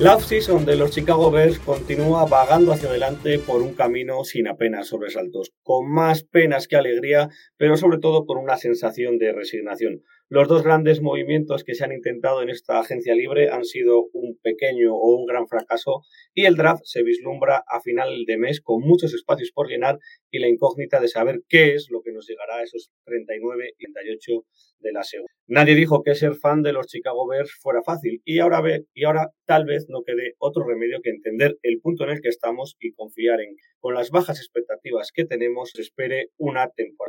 [0.00, 4.86] La off-season de los Chicago Bears continúa vagando hacia adelante por un camino sin apenas
[4.86, 10.02] sobresaltos, con más penas que alegría, pero sobre todo con una sensación de resignación.
[10.30, 14.38] Los dos grandes movimientos que se han intentado en esta agencia libre han sido un
[14.42, 16.00] pequeño o un gran fracaso
[16.32, 19.98] y el draft se vislumbra a final de mes con muchos espacios por llenar
[20.30, 23.92] y la incógnita de saber qué es lo que nos llegará a esos 39 y
[23.92, 24.32] 38
[24.80, 25.02] de la.
[25.46, 29.04] Nadie dijo que ser fan de los Chicago Bears fuera fácil y ahora, ve, y
[29.04, 32.76] ahora tal vez no quede otro remedio que entender el punto en el que estamos
[32.80, 37.00] y confiar en, con las bajas expectativas que tenemos, se espere una temporada.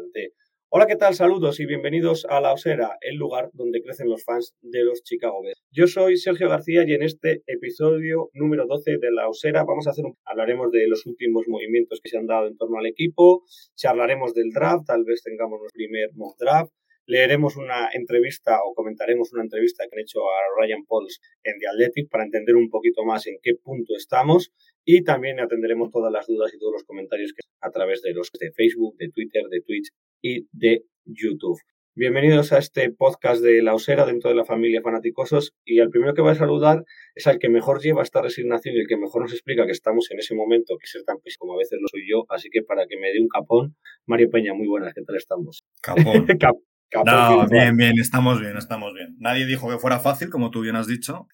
[0.74, 1.14] Hola, ¿qué tal?
[1.16, 5.44] Saludos y bienvenidos a La Osera, el lugar donde crecen los fans de los Chicago
[5.44, 5.62] Bears.
[5.70, 9.90] Yo soy Sergio García y en este episodio número 12 de La Osera vamos a
[9.90, 10.16] hacer un...
[10.24, 13.44] hablaremos de los últimos movimientos que se han dado en torno al equipo,
[13.76, 16.72] charlaremos del draft, tal vez tengamos nuestro primer mock draft,
[17.06, 21.68] leeremos una entrevista o comentaremos una entrevista que han hecho a Ryan Pauls en The
[21.68, 24.52] Athletic para entender un poquito más en qué punto estamos
[24.86, 28.30] y también atenderemos todas las dudas y todos los comentarios que a través de los
[28.40, 29.90] de Facebook, de Twitter, de Twitch
[30.22, 31.60] y de YouTube.
[31.94, 36.14] Bienvenidos a este podcast de La Osera dentro de la familia Fanaticosos y el primero
[36.14, 39.24] que voy a saludar es al que mejor lleva esta resignación y el que mejor
[39.24, 41.88] nos explica que estamos en ese momento que ser tan pesado como a veces lo
[41.90, 45.02] soy yo, así que para que me dé un capón, Mario Peña, muy buenas, ¿qué
[45.02, 45.66] tal estamos?
[45.82, 46.26] Capón.
[46.40, 46.71] Cap capón
[47.06, 49.16] no, bien, bien, estamos bien, estamos bien.
[49.20, 51.28] Nadie dijo que fuera fácil, como tú bien has dicho.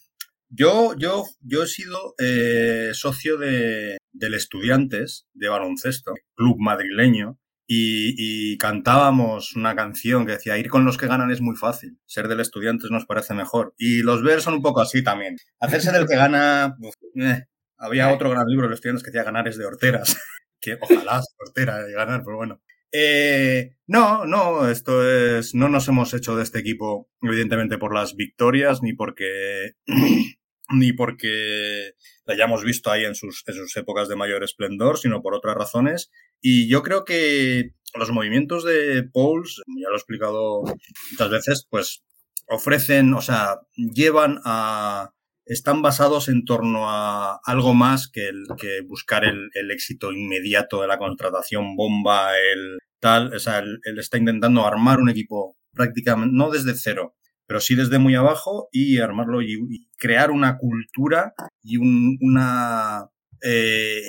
[0.50, 7.38] Yo, yo, yo he sido eh, socio de, del Estudiantes de baloncesto, club madrileño,
[7.70, 8.16] y,
[8.54, 12.30] y, cantábamos una canción que decía, ir con los que ganan es muy fácil, ser
[12.30, 13.74] del Estudiantes nos parece mejor.
[13.78, 15.36] Y los Bears son un poco así también.
[15.60, 17.44] Hacerse del que gana, uf, eh.
[17.78, 20.16] había otro gran libro de los Estudiantes que decía ganar es de horteras,
[20.62, 22.62] que ojalá hortera de ganar, pero bueno.
[22.92, 28.16] Eh, no, no, esto es, no nos hemos hecho de este equipo, evidentemente, por las
[28.16, 29.74] victorias, ni porque,
[30.70, 31.92] ni porque
[32.26, 35.56] la hayamos visto ahí en sus, en sus épocas de mayor esplendor, sino por otras
[35.56, 36.12] razones.
[36.42, 40.64] Y yo creo que los movimientos de Pauls, ya lo he explicado
[41.12, 42.04] muchas veces, pues
[42.48, 45.14] ofrecen, o sea, llevan a,
[45.48, 50.82] están basados en torno a algo más que, el, que buscar el, el, éxito inmediato
[50.82, 55.58] de la contratación bomba, el tal, o sea, él, él, está intentando armar un equipo
[55.74, 57.16] prácticamente, no desde cero,
[57.46, 61.34] pero sí desde muy abajo y armarlo y, y crear una cultura
[61.64, 63.08] y un, una...
[63.44, 64.02] Eh,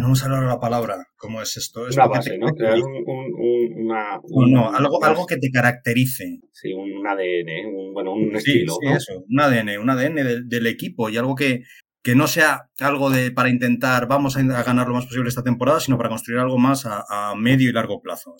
[0.00, 1.06] no me sale la palabra.
[1.16, 1.86] ¿Cómo es esto?
[1.88, 2.46] Es una base, ¿no?
[2.56, 6.40] Crear un, un, una, un, no, algo, algo que te caracterice.
[6.52, 8.74] Sí, un ADN, un, bueno, un sí, estilo.
[8.80, 8.96] Sí, ¿no?
[8.96, 11.62] eso, un ADN, un ADN del, del equipo y algo que,
[12.02, 15.42] que no sea algo de para intentar vamos a, a, ganar lo más posible esta
[15.42, 18.36] temporada, sino para construir algo más a, a medio y largo plazo.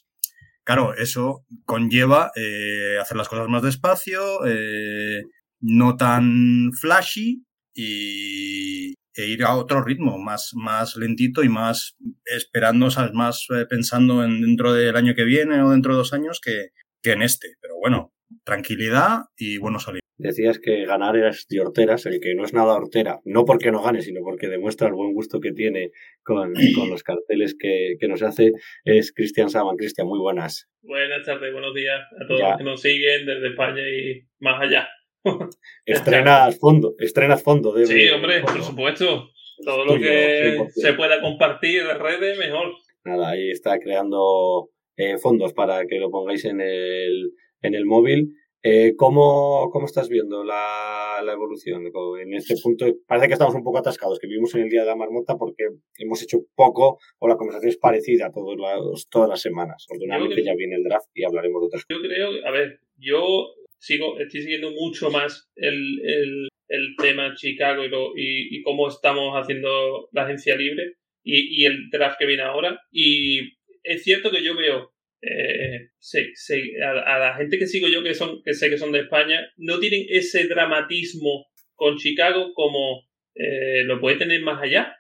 [0.65, 5.23] Claro, eso conlleva eh, hacer las cosas más despacio, eh,
[5.61, 12.91] no tan flashy y e ir a otro ritmo, más, más lentito y más esperando,
[12.91, 13.13] ¿sabes?
[13.13, 16.69] más eh, pensando en dentro del año que viene o dentro de dos años que,
[17.03, 17.57] que en este.
[17.61, 18.13] Pero bueno,
[18.45, 20.01] tranquilidad y buenos salir.
[20.23, 23.83] Decías que ganar es de horteras, el que no es nada hortera, no porque no
[23.83, 25.93] gane, sino porque demuestra el buen gusto que tiene
[26.23, 28.53] con, con los carteles que, que, nos hace,
[28.85, 29.77] es Cristian Saban.
[29.77, 30.69] Cristian, muy buenas.
[30.83, 32.49] Buenas tardes, buenos días a todos ya.
[32.51, 34.89] los que nos siguen desde España y más allá.
[35.87, 37.73] estrenas fondo, estrenas fondo.
[37.73, 38.53] De, sí, hombre, fondo.
[38.53, 39.31] por supuesto.
[39.65, 42.73] Todo lo que se pueda compartir en redes, mejor.
[43.05, 47.33] Nada, ahí está creando eh, fondos para que lo pongáis en el,
[47.63, 48.35] en el móvil.
[48.63, 51.91] Eh, ¿cómo, ¿Cómo estás viendo la, la, evolución?
[52.21, 54.89] En este punto parece que estamos un poco atascados, que vivimos en el Día de
[54.89, 55.65] la Marmota porque
[55.97, 59.87] hemos hecho poco o la conversación es parecida todos los, todas las semanas.
[59.89, 62.03] Ordinariamente ya viene el draft y hablaremos de otras cosas.
[62.03, 63.49] Yo creo, a ver, yo
[63.81, 68.89] sigo, estoy siguiendo mucho más el, el, el tema Chicago y, lo, y, y, cómo
[68.89, 70.95] estamos haciendo la agencia libre
[71.25, 72.81] y, y el draft que viene ahora.
[72.93, 73.41] Y
[73.83, 74.93] es cierto que yo veo
[75.23, 78.91] eh, sí, sí, a, la gente que sigo yo que son que sé que son
[78.91, 84.97] de España no tienen ese dramatismo con Chicago como eh, lo puede tener más allá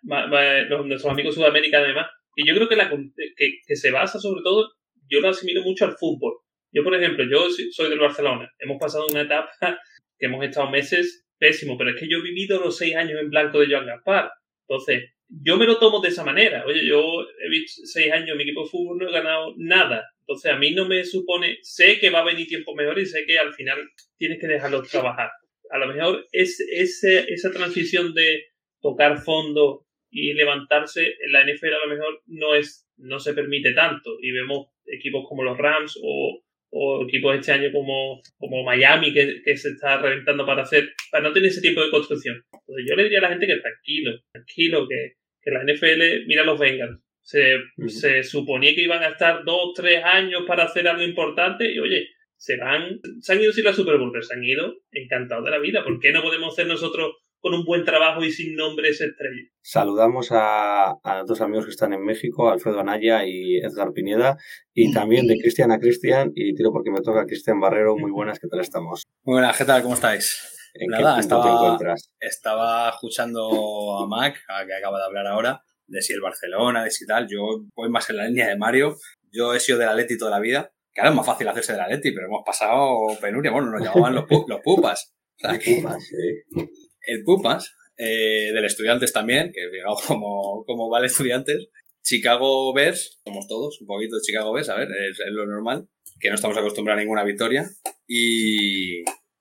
[0.69, 4.43] los, nuestros amigos Sudamérica además Y yo creo que, la, que, que se basa sobre
[4.43, 4.71] todo,
[5.09, 6.35] yo lo asimilo mucho al fútbol.
[6.73, 8.51] Yo, por ejemplo, yo soy del Barcelona.
[8.59, 9.51] Hemos pasado una etapa
[10.19, 13.31] que hemos estado meses pésimo, pero es que yo he vivido los seis años en
[13.31, 14.31] blanco de Joan Gaspar.
[14.69, 16.65] Entonces, yo me lo tomo de esa manera.
[16.67, 20.05] Oye, yo he visto seis años en mi equipo de fútbol, no he ganado nada.
[20.21, 23.25] Entonces, a mí no me supone, sé que va a venir tiempo mejor y sé
[23.27, 23.79] que al final
[24.17, 25.31] tienes que dejarlo trabajar.
[25.71, 28.45] A lo mejor es, esa transición de
[28.81, 33.73] tocar fondo y levantarse en la NFL a lo mejor no es no se permite
[33.73, 39.13] tanto y vemos equipos como los Rams o, o equipos este año como, como Miami
[39.13, 42.45] que, que, se está reventando para hacer para no tener ese tiempo de construcción.
[42.53, 46.45] Entonces yo le diría a la gente que tranquilo, tranquilo, que, que la NFL, mira
[46.45, 47.57] los Bengals, se,
[47.89, 52.09] se suponía que iban a estar dos, tres años para hacer algo importante y oye,
[52.37, 55.51] se van, se han ido sin la Super Bowl, pero se han ido encantados de
[55.51, 55.85] la vida.
[55.85, 59.49] ¿Por qué no podemos hacer nosotros con un buen trabajo y sin nombres estrellas.
[59.63, 64.37] Saludamos a, a, dos amigos que están en México, Alfredo Anaya y Edgar Pineda,
[64.75, 67.97] y también de Cristian a Cristian, y tiro porque me toca Cristian Barrero.
[67.97, 69.05] Muy buenas, ¿qué tal estamos?
[69.25, 69.83] Muy buenas, ¿qué tal?
[69.83, 70.57] ¿Cómo estáis?
[70.75, 72.11] ¿En Nada, qué estaba, te encuentras?
[72.21, 76.91] Estaba escuchando a Mac, a que acaba de hablar ahora, de si el Barcelona, de
[76.91, 77.27] si tal.
[77.29, 77.41] Yo
[77.75, 78.97] voy más en la línea de Mario.
[79.33, 80.73] Yo he sido del Atleti toda la vida.
[80.93, 83.51] Que ahora es más fácil hacerse del Atleti, pero hemos pasado penuria.
[83.51, 85.15] Bueno, nos llamaban los, pu los pupas.
[85.37, 86.69] O sea, que, Pupas, sí.
[87.07, 91.69] El Pupas, eh, del Estudiantes también, que digamos como, como vale Estudiantes.
[92.03, 95.87] Chicago Bears, somos todos, un poquito de Chicago Bears, a ver, es, es lo normal,
[96.19, 97.69] que no estamos acostumbrados a ninguna victoria.
[98.07, 99.01] Y,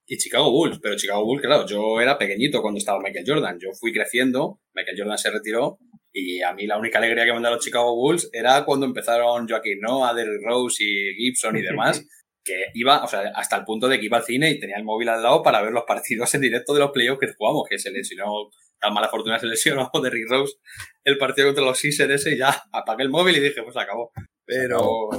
[0.09, 3.69] y Chicago Bulls, pero Chicago Bulls, claro, yo era pequeñito cuando estaba Michael Jordan, yo
[3.79, 5.77] fui creciendo, Michael Jordan se retiró
[6.11, 8.87] y a mí la única alegría que me han dado los Chicago Bulls era cuando
[8.87, 12.03] empezaron Joaquín Noah, Derrick Rose y Gibson y demás,
[12.43, 14.83] que iba, o sea, hasta el punto de que iba al cine y tenía el
[14.83, 17.77] móvil al lado para ver los partidos en directo de los playoffs que jugamos, que
[17.77, 18.49] se lesionó,
[18.79, 20.55] tan mala fortuna se lesionó Derrick Rose
[21.03, 24.11] el partido contra los Sixers y ya apagué el móvil y dije, pues acabó.
[24.45, 25.09] Pero,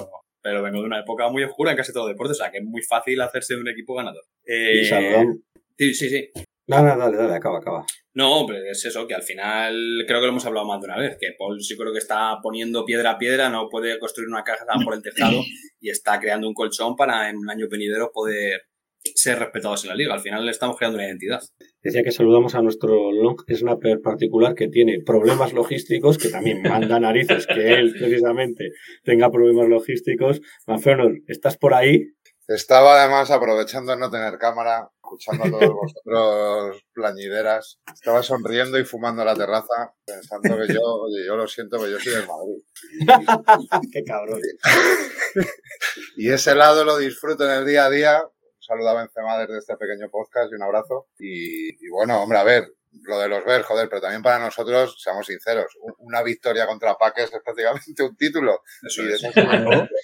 [0.43, 2.65] pero vengo de una época muy oscura en casi todo deporte, o sea, que es
[2.65, 4.25] muy fácil hacerse de un equipo ganador.
[4.45, 4.83] Eh,
[5.79, 6.31] sí, sí, sí.
[6.71, 7.85] No, no, dale, dale, acaba, acaba.
[8.15, 10.99] No, pero es eso, que al final creo que lo hemos hablado más de una
[10.99, 14.45] vez, que Paul sí creo que está poniendo piedra a piedra, no puede construir una
[14.45, 15.41] casa por el tejado
[15.81, 18.63] y está creando un colchón para en un año venidero poder
[19.03, 20.15] ser respetados en la liga.
[20.15, 21.41] Al final le estamos creando una identidad.
[21.83, 27.01] Decía que saludamos a nuestro long snapper particular que tiene problemas logísticos, que también manda
[27.01, 28.71] narices que él precisamente
[29.03, 30.41] tenga problemas logísticos.
[30.69, 32.13] Manfernor, ¿estás por ahí?
[32.47, 35.75] Estaba además aprovechando de no tener cámara, escuchando a todos
[36.05, 37.81] vosotros plañideras.
[37.93, 41.91] Estaba sonriendo y fumando en la terraza, pensando que yo, oye, yo lo siento, pero
[41.91, 43.81] yo soy del Madrid.
[43.93, 44.41] Qué cabrón.
[46.17, 48.21] Y ese lado lo disfruto en el día a día.
[48.23, 51.09] Un saludo a Benzema desde este pequeño podcast y un abrazo.
[51.19, 52.69] Y, y bueno, hombre, a ver,
[53.03, 56.95] lo de los ver, joder, pero también para nosotros, seamos sinceros, un- una victoria contra
[56.97, 58.61] Paques es prácticamente un título.
[58.87, 59.21] Eso Y de es.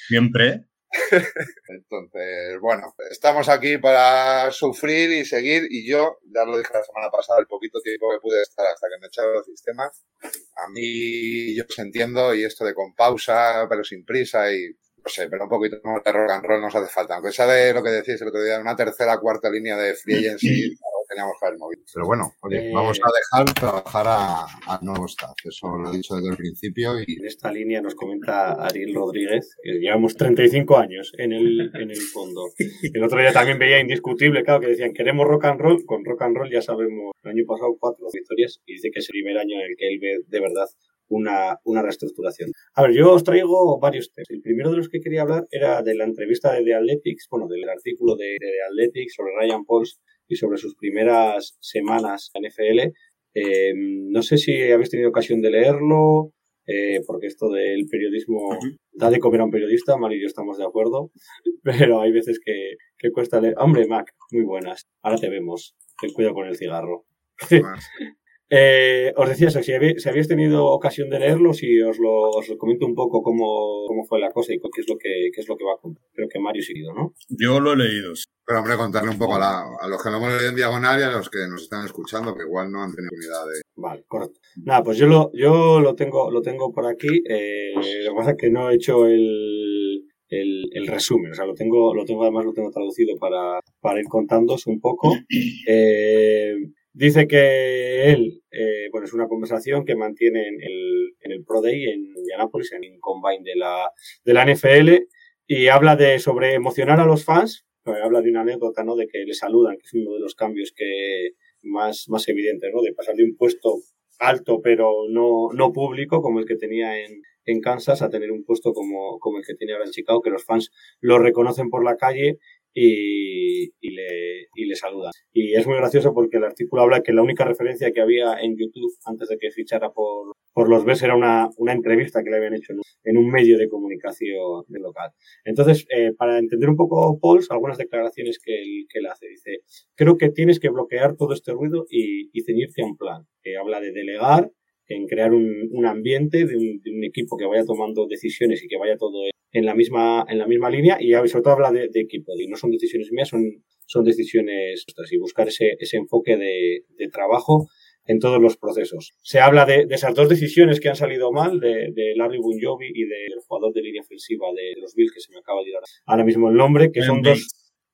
[0.09, 0.65] Siempre.
[1.69, 7.11] Entonces, bueno, estamos aquí para sufrir y seguir y yo, ya lo dije la semana
[7.11, 11.55] pasada, el poquito tiempo que pude estar hasta que me echaron los sistemas, a mí
[11.55, 14.69] yo os entiendo y esto de con pausa, pero sin prisa y
[15.07, 17.15] no sé, pero un poquito más de rock and roll nos hace falta.
[17.15, 20.27] Aunque sea de lo que decís el otro día, una tercera, cuarta línea de free
[20.27, 20.75] agency,
[21.07, 21.83] teníamos que haber movido.
[21.93, 22.73] Pero bueno, oye, Eh.
[22.75, 23.09] vamos a
[23.43, 24.45] dejar trabajar a,
[24.75, 25.35] a nuevo staff.
[25.45, 29.57] Eso lo he dicho desde el principio y En esta línea nos comenta Ariel Rodríguez,
[29.63, 32.43] que llevamos 35 años en el, en el fondo.
[32.83, 35.85] El otro día también veía indiscutible, claro, que decían, queremos rock and roll.
[35.87, 39.09] Con rock and roll ya sabemos, el año pasado cuatro victorias y dice que es
[39.09, 40.67] el primer año en el que él ve de verdad
[41.09, 42.51] una, una reestructuración.
[42.75, 44.27] A ver, yo os traigo varios temas.
[44.31, 47.47] El primero de los que quería hablar era de la entrevista de The Athletics, bueno,
[47.47, 52.45] del artículo de, de The Athletics sobre Ryan Pauls y sobre sus primeras semanas en
[52.45, 52.93] NFL.
[53.35, 56.33] Eh, no sé si habéis tenido ocasión de leerlo,
[56.67, 58.59] eh, porque esto del periodismo
[58.93, 61.13] da de comer a un periodista, Mario y yo estamos de acuerdo,
[61.63, 63.55] pero hay veces que, que cuesta leer.
[63.59, 64.87] Hombre, Mac, muy buenas.
[65.03, 65.77] Ahora te vemos.
[66.01, 67.07] Ten cuidado con el cigarro.
[68.49, 72.31] Eh, os decía eso, si habéis, si habéis tenido ocasión de leerlo, si os lo,
[72.31, 75.31] os lo comento un poco cómo, cómo fue la cosa y qué es lo que,
[75.35, 76.05] qué es lo que va a contar.
[76.13, 77.13] Creo que Mario ha seguido, ¿no?
[77.29, 78.15] Yo lo he leído.
[78.15, 78.25] sí.
[78.47, 81.01] Pero, hombre, contarle un poco a, la- a los que lo hemos leído en diagonal
[81.01, 83.61] y a los que nos están escuchando, que igual no han tenido oportunidad de...
[83.75, 84.41] Vale, correcto.
[84.65, 87.09] Nada, pues yo lo, yo lo tengo, lo tengo por aquí.
[87.29, 87.73] eh,
[88.05, 91.33] lo que pasa es que no he hecho el, el, el resumen.
[91.33, 94.81] O sea, lo tengo, lo tengo, además lo tengo traducido para, para ir contándoos un
[94.81, 95.13] poco.
[95.69, 96.55] Eh,
[96.93, 101.61] dice que él, eh, bueno, es una conversación que mantiene en el, en el Pro
[101.61, 103.91] Day en Indianapolis, en el Combine de la,
[104.25, 105.07] de la NFL,
[105.49, 107.66] y habla de sobre emocionar a los fans.
[107.87, 108.97] Habla de una anécdota, ¿no?
[108.97, 111.31] De que le saludan, que es uno de los cambios que,
[111.63, 112.83] más, más evidente, ¿no?
[112.83, 113.77] De pasar de un puesto
[114.19, 118.45] alto pero no, no público como el que tenía en, en Kansas a tener un
[118.45, 121.85] puesto como, como el que tiene ahora en Chicago, que los fans lo reconocen por
[121.85, 122.39] la calle
[122.79, 125.11] y, y, le, y le saludan.
[125.33, 128.55] Y es muy gracioso porque el artículo habla que la única referencia que había en
[128.55, 132.37] YouTube antes de que fichara por, por los Bears era una, una entrevista que le
[132.37, 135.11] habían hecho en, un medio de comunicación local.
[135.47, 139.27] Entonces, eh, para entender un poco Pauls, algunas declaraciones que él, que él hace.
[139.27, 139.61] Dice,
[139.95, 143.23] creo que tienes que bloquear todo este ruido y, y ceñirte a un plan.
[143.43, 144.51] Que habla de delegar,
[144.89, 148.69] en crear un, un ambiente de un, de un, equipo que vaya tomando decisiones y
[148.69, 149.25] que vaya todo
[149.57, 152.47] en la misma, en la misma línea y sobre todo habla de, de equipo, y
[152.47, 153.43] no son decisiones mías, son,
[153.87, 157.67] son decisiones nuestras y buscar ese, ese enfoque de, de trabajo
[158.05, 159.15] en todos los procesos.
[159.23, 162.89] Se habla de, de, esas dos decisiones que han salido mal, de, de Larry Bunjovi
[162.95, 165.77] y del jugador de línea ofensiva de los Bills, que se me acaba de ir
[166.05, 167.49] ahora mismo el nombre, que son dos...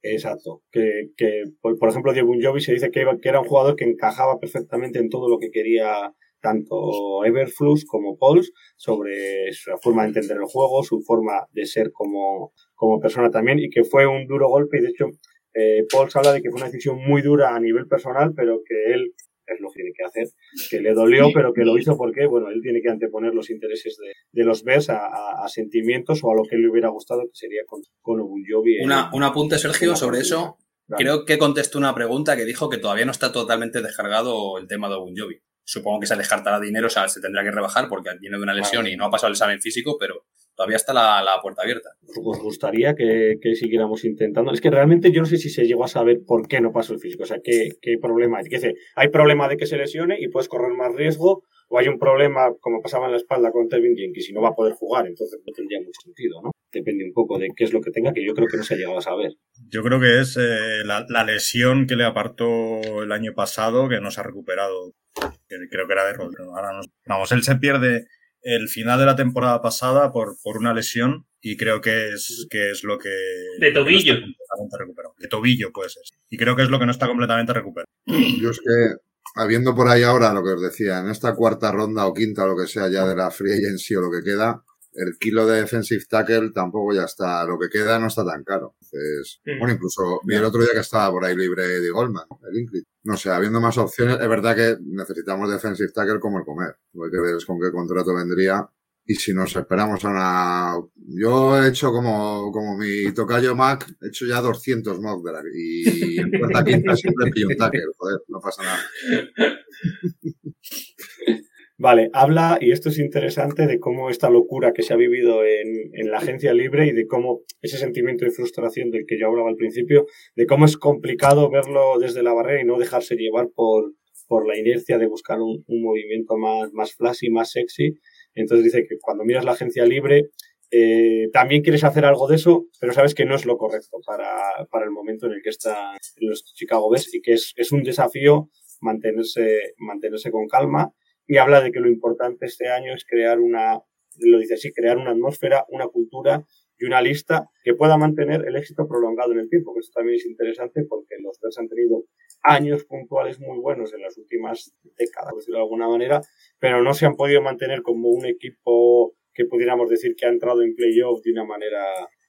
[0.04, 0.62] Exacto.
[0.72, 3.84] Que, que por, por, ejemplo, Diego Bunjovi se dice que, que era un jugador que
[3.84, 6.12] encajaba perfectamente en todo lo que quería
[6.42, 11.92] tanto Everflux como Pauls sobre su forma de entender el juego, su forma de ser
[11.92, 14.78] como, como persona también, y que fue un duro golpe.
[14.78, 15.06] Y de hecho,
[15.54, 18.92] eh, Pauls habla de que fue una decisión muy dura a nivel personal, pero que
[18.92, 19.14] él
[19.46, 20.28] es lo que tiene que hacer,
[20.70, 23.96] que le dolió, pero que lo hizo porque, bueno, él tiene que anteponer los intereses
[23.98, 27.22] de, de los Bears a, a, a, sentimientos o a lo que le hubiera gustado,
[27.22, 28.84] que sería con, con Ogunjobi.
[28.84, 30.58] Una, un apunte, Sergio, sobre eso.
[30.96, 34.88] Creo que contestó una pregunta que dijo que todavía no está totalmente descargado el tema
[34.88, 38.36] de Ogunjobi supongo que se descartará dinero, o sea, se tendrá que rebajar porque viene
[38.36, 41.40] de una lesión y no ha pasado el examen físico, pero todavía está la, la
[41.40, 41.90] puerta abierta.
[42.24, 44.52] Os gustaría que, que, siguiéramos intentando.
[44.52, 46.92] Es que realmente yo no sé si se llegó a saber por qué no pasó
[46.92, 48.44] el físico, o sea, qué, qué problema hay.
[48.44, 51.98] ¿Qué hay problema de que se lesione y puedes correr más riesgo, o hay un
[51.98, 55.06] problema, como pasaba en la espalda con Tevin Jenkins, y no va a poder jugar,
[55.06, 56.50] entonces no tendría mucho sentido, ¿no?
[56.70, 58.74] Depende un poco de qué es lo que tenga, que yo creo que no se
[58.74, 59.32] ha llegado a saber.
[59.70, 64.00] Yo creo que es eh, la, la, lesión que le apartó el año pasado, que
[64.00, 64.92] no se ha recuperado.
[65.14, 66.56] Que creo que era de Rodrigo.
[66.56, 66.86] Ahora nos...
[67.06, 68.06] Vamos, él se pierde
[68.42, 72.70] el final de la temporada pasada por, por una lesión y creo que es, que
[72.70, 73.10] es lo que...
[73.58, 74.14] De tobillo.
[74.14, 76.02] No de tobillo puede ser.
[76.28, 77.88] Y creo que es lo que no está completamente recuperado.
[78.06, 78.96] Yo es que
[79.34, 82.48] habiendo por ahí ahora lo que os decía, en esta cuarta ronda o quinta o
[82.48, 84.62] lo que sea ya de la free agency o lo que queda,
[84.94, 88.76] el kilo de defensive tackle tampoco ya está, lo que queda no está tan caro.
[88.80, 92.60] Entonces, bueno, incluso vi el otro día que estaba por ahí libre de Goldman, el
[92.60, 92.84] Inclit.
[93.04, 96.76] No sé, habiendo más opciones, es verdad que necesitamos defensive tackle como el comer.
[96.94, 98.68] Hay que ver con qué contrato vendría.
[99.04, 100.74] Y si nos esperamos a una...
[100.94, 106.20] Yo he hecho como, como mi tocayo Mac, he hecho ya 200 mock drag y
[106.20, 108.80] en cuarta quinta siempre pillo un tackle, joder, no pasa nada.
[111.82, 115.90] Vale, habla, y esto es interesante, de cómo esta locura que se ha vivido en,
[115.94, 119.48] en, la agencia libre y de cómo ese sentimiento de frustración del que yo hablaba
[119.48, 123.94] al principio, de cómo es complicado verlo desde la barrera y no dejarse llevar por,
[124.28, 127.98] por la inercia de buscar un, un movimiento más, más flashy, más sexy.
[128.36, 130.30] Entonces dice que cuando miras la agencia libre,
[130.70, 134.30] eh, también quieres hacer algo de eso, pero sabes que no es lo correcto para,
[134.70, 137.72] para el momento en el que está en los Chicago Bears y que es, es
[137.72, 140.92] un desafío mantenerse, mantenerse con calma
[141.26, 143.80] y habla de que lo importante este año es crear una,
[144.18, 146.46] lo dice así, crear una atmósfera, una cultura
[146.78, 150.16] y una lista que pueda mantener el éxito prolongado en el tiempo, que esto también
[150.16, 152.04] es interesante porque los Bears han tenido
[152.42, 156.20] años puntuales muy buenos en las últimas décadas, por decirlo de alguna manera,
[156.58, 160.62] pero no se han podido mantener como un equipo que pudiéramos decir que ha entrado
[160.62, 161.84] en playoff de una manera,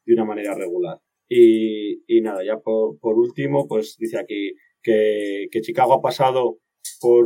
[0.05, 0.99] de una manera regular.
[1.27, 6.59] Y, y nada, ya por, por último, pues dice aquí que, que Chicago ha pasado
[7.01, 7.25] por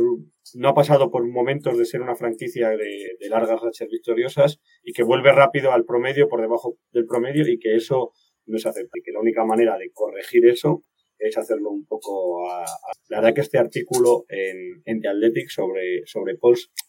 [0.54, 5.02] no ha pasado por momentos de ser una franquicia de, largas rachas victoriosas y que
[5.02, 8.12] vuelve rápido al promedio, por debajo del promedio, y que eso
[8.46, 9.02] no es aceptable.
[9.04, 10.84] Que la única manera de corregir eso
[11.18, 12.64] es hacerlo un poco a.
[13.08, 16.38] La verdad que este artículo en, en The Athletic sobre, sobre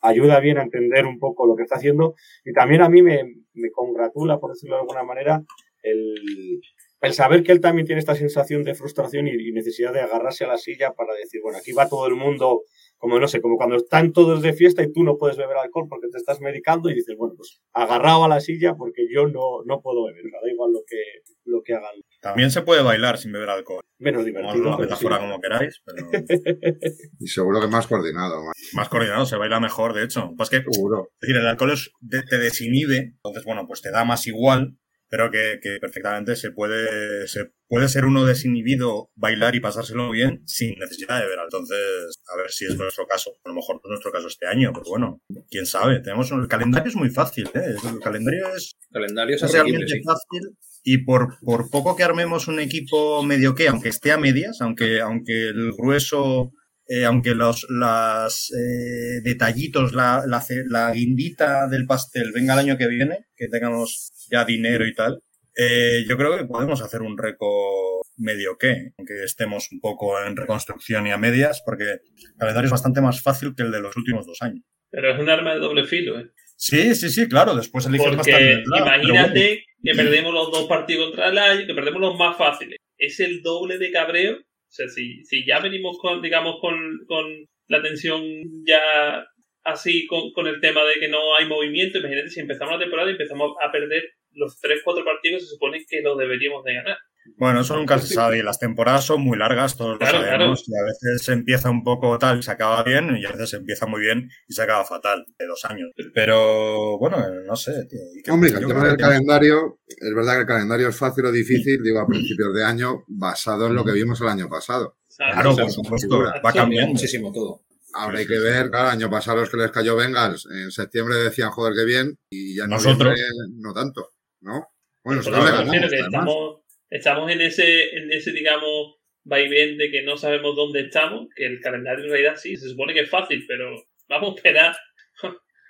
[0.01, 3.23] ayuda bien a entender un poco lo que está haciendo y también a mí me,
[3.53, 5.43] me congratula, por decirlo de alguna manera,
[5.81, 6.61] el,
[7.01, 10.47] el saber que él también tiene esta sensación de frustración y, necesidad de agarrarse a
[10.47, 12.63] la silla para decir, bueno, aquí va todo el mundo
[12.99, 15.87] como no sé, como cuando están todos de fiesta y tú no puedes beber alcohol
[15.89, 19.63] porque te estás medicando y dices, bueno, pues agarrado a la silla porque yo no,
[19.65, 21.01] no puedo beber, da igual lo que,
[21.45, 21.91] lo que hagan.
[22.21, 23.81] También se puede bailar sin beber alcohol.
[23.99, 24.63] Menos divertido.
[24.63, 25.21] No, la metáfora sí.
[25.21, 26.07] como queráis, pero...
[27.19, 28.43] y seguro que más coordinado.
[28.43, 30.33] Más, más coordinado, se baila mejor, de hecho.
[30.35, 31.11] Pues que, seguro.
[31.21, 34.77] Es decir, el alcohol es, te, te desinhibe, entonces, bueno, pues te da más igual,
[35.09, 40.43] pero que, que, perfectamente se puede, se puede ser uno desinhibido, bailar y pasárselo bien
[40.45, 41.39] sin necesidad de ver.
[41.43, 43.31] Entonces, a ver si es nuestro caso.
[43.43, 45.99] A lo mejor no es nuestro caso este año, pero bueno, quién sabe.
[45.99, 47.75] Tenemos el calendario es muy fácil, ¿eh?
[47.91, 50.01] El calendario es, el calendario es, es realmente sí.
[50.03, 50.57] fácil.
[50.83, 55.01] Y por, por poco que armemos un equipo medio que, aunque esté a medias, aunque,
[55.01, 56.53] aunque el grueso
[56.89, 62.77] eh, aunque los las, eh, detallitos, la, la, la guindita del pastel venga el año
[62.77, 65.21] que viene, que tengamos ya dinero y tal,
[65.55, 70.35] eh, yo creo que podemos hacer un récord medio que, aunque estemos un poco en
[70.35, 72.01] reconstrucción y a medias, porque el
[72.39, 74.65] calendario es bastante más fácil que el de los últimos dos años.
[74.89, 76.31] Pero es un arma de doble filo, ¿eh?
[76.57, 79.61] Sí, sí, sí, claro, después eliges Porque claro, pero imagínate bueno.
[79.83, 82.79] que perdemos los dos partidos contra el Ajax, que perdemos los más fáciles.
[82.97, 84.39] Es el doble de cabreo.
[84.69, 86.75] O sea, si, si ya venimos con, digamos, con,
[87.07, 87.25] con
[87.67, 88.21] la tensión
[88.67, 89.25] ya
[89.63, 93.09] así, con, con el tema de que no hay movimiento, imagínate si empezamos la temporada
[93.09, 96.97] y empezamos a perder los 3-4 partidos, se supone que los deberíamos de ganar.
[97.37, 100.63] Bueno, eso nunca se sabe y las temporadas son muy largas, todos Claro, lo sabemos,
[100.67, 103.49] y a veces se empieza un poco tal y se acaba bien, y a veces
[103.51, 105.89] se empieza muy bien y se acaba fatal, de dos años.
[106.13, 107.99] Pero, bueno, no sé, tío.
[108.25, 111.31] y Hombre, el tema del que- calendario, es verdad que el calendario es fácil o
[111.31, 114.97] difícil, digo, a principios de año, basado en lo que vimos el año pasado.
[115.17, 116.93] Claro, por supuesto, va cambiando.
[116.93, 117.61] muchísimo todo.
[117.93, 120.45] Ahora Sí, hay sí, que ver, claro, el año pasado los que les cayó Bengals,
[120.51, 123.17] en septiembre decían, joder, qué bien, y ya Nosotros.
[123.55, 124.09] no tanto,
[124.41, 124.67] ¿no?
[125.03, 126.58] Bueno, Por nosotros
[126.89, 131.59] estamos, en ese, en ese, digamos, vaivén de que no sabemos dónde estamos, que el
[131.59, 133.75] calendario en realidad sí, se supone que es fácil, pero
[134.07, 134.75] vamos a esperar.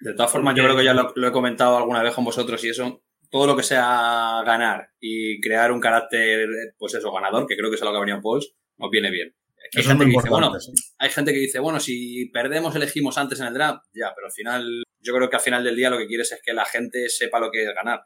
[0.02, 2.64] De todas formas, yo creo que ya lo, lo he comentado alguna vez con vosotros
[2.64, 6.48] y eso, todo lo que sea ganar y crear un carácter,
[6.78, 9.12] pues eso, ganador, que creo que es a lo que ha venido Pauls, nos viene
[9.12, 9.36] bien.
[9.76, 10.72] Hay gente que dice, bueno, sí.
[10.98, 14.34] hay gente que dice, bueno, si perdemos elegimos antes en el draft, ya, pero al
[14.34, 17.08] final, yo creo que al final del día lo que quieres es que la gente
[17.10, 18.02] sepa lo que es ganar.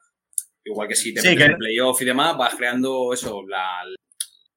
[0.66, 3.82] Igual que si te Sí, metes que- en playoff y demás, vas creando eso, la,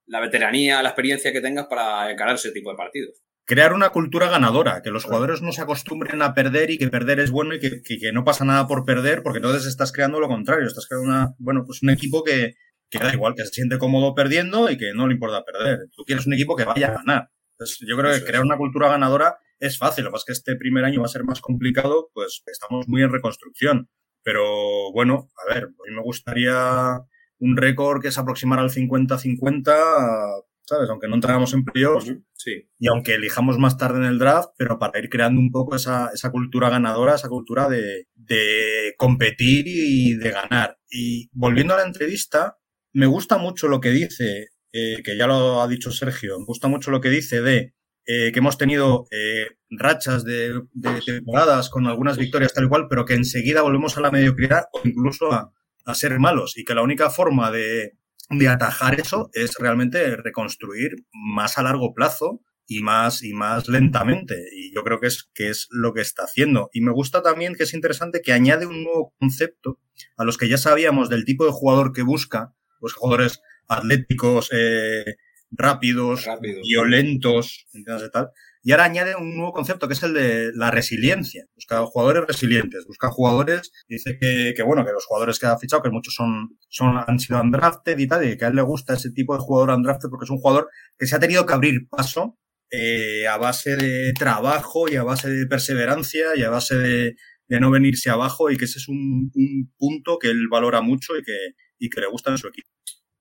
[0.06, 3.22] la veteranía, la experiencia que tengas para encarar ese tipo de partidos.
[3.48, 7.20] crear una cultura ganadora, que los jugadores no se acostumbren a perder y que perder
[7.20, 10.18] es bueno y que, que- que no pasa nada por perder, porque entonces estás creando
[10.18, 12.54] lo contrario, estás creando una, bueno, pues un equipo que,
[12.90, 15.78] que da igual, que se siente cómodo perdiendo y que no le importa perder.
[15.96, 17.30] Tú quieres un equipo que vaya a ganar.
[17.52, 18.28] Entonces, yo creo Eso que es.
[18.30, 21.06] crear una cultura ganadora es fácil, lo que pasa es que este primer año va
[21.06, 23.88] a ser más complicado, pues estamos muy en reconstrucción.
[24.26, 26.99] Pero bueno, a ver, a mí me gustaría
[27.38, 30.91] un récord que se aproximara al 50-50, ¿sabes?
[30.91, 32.69] Aunque no entráramos en playoffs, Sí.
[32.80, 36.10] y aunque elijamos más tarde en el draft, pero para ir creando un poco esa,
[36.12, 40.76] esa cultura ganadora, esa cultura de, de competir y de ganar.
[40.91, 42.56] Y volviendo a la entrevista,
[42.93, 46.67] me gusta mucho lo que dice, eh, que ya lo ha dicho Sergio, me gusta
[46.67, 47.75] mucho lo que dice de
[48.06, 50.62] eh, que hemos tenido eh, rachas de,
[51.04, 54.80] temporadas con algunas victorias tal y cual, pero que enseguida volvemos a la mediocridad o
[54.84, 55.52] incluso a,
[55.95, 57.97] ser malos y que la única forma de,
[58.30, 64.34] de atajar eso es realmente reconstruir más a largo plazo y más y más lentamente
[64.52, 66.71] y yo creo que es que es lo que está haciendo.
[66.73, 69.78] Y me gusta también que es interesante que añade un nuevo concepto
[70.16, 75.16] a los que ya sabíamos del tipo de jugador que busca los jugadores atléticos eh,
[75.50, 76.63] rápidos, Rápidos.
[76.63, 78.09] violentos ¿entiendes?
[78.09, 78.30] Y tal
[78.67, 81.47] y ahora añade un nuevo concepto que es el de la resiliencia.
[81.54, 85.85] Busca jugadores resilientes, busca jugadores, dice que, que bueno, que los jugadores que ha fichado,
[85.85, 88.95] que muchos son, son, han sido undrafted y tal, y que a él le gusta
[88.95, 91.89] ese tipo de jugador undrafted porque es un jugador que se ha tenido que abrir
[91.89, 92.41] paso
[92.73, 97.15] eh, a base de trabajo y a base de perseverancia y a base de,
[97.47, 101.17] de no venirse abajo y que ese es un, un punto que él valora mucho
[101.17, 101.39] y que,
[101.78, 102.69] y que le gusta en su equipo.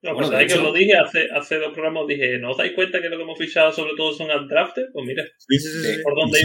[0.06, 2.74] No, Bueno, pues de que lo dije hace, hace dos programas, dije, ¿no os dais
[2.74, 4.84] cuenta que lo que hemos fichado sobre todo son undrafted?
[4.94, 6.02] Pues mira, Sí, sí, sí.
[6.04, 6.39] ¿por dónde.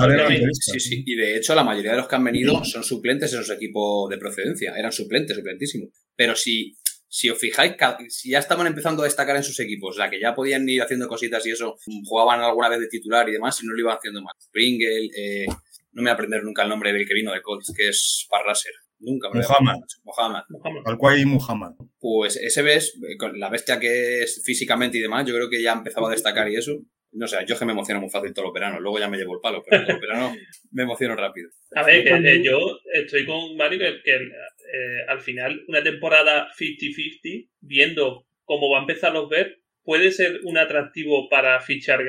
[0.53, 1.03] Sí, sí.
[1.05, 4.09] Y de hecho, la mayoría de los que han venido son suplentes en su equipo
[4.09, 4.73] de procedencia.
[4.79, 5.90] Eran suplentes, suplentísimos.
[6.16, 6.75] Pero si,
[7.07, 7.75] si os fijáis,
[8.09, 11.07] si ya estaban empezando a destacar en sus equipos, la que ya podían ir haciendo
[11.07, 14.23] cositas y eso, jugaban alguna vez de titular y demás, y no lo iban haciendo
[14.23, 14.35] mal.
[14.51, 15.44] Pringle, eh,
[15.92, 18.27] no me voy a aprender nunca el nombre del que vino de Colts, que es
[18.31, 18.73] Parraser.
[19.00, 19.76] Nunca Muhammad.
[20.04, 20.42] Muhammad.
[20.50, 20.82] Mohamed.
[20.84, 21.72] Al cual Muhammad.
[21.98, 25.62] Pues ese ves, eh, con la bestia que es físicamente y demás, yo creo que
[25.62, 26.78] ya empezaba a destacar y eso.
[27.12, 29.16] No sé, yo es que me emociono muy fácil todos los veranos, luego ya me
[29.16, 30.36] llevo el palo, pero todos los veranos
[30.70, 31.48] me emociono rápido.
[31.74, 32.58] A ver, que eh, yo
[32.92, 38.82] estoy con Mario que, que, eh, al final una temporada 50-50, viendo cómo va a
[38.82, 42.00] empezar los ver, puede ser un atractivo para fichar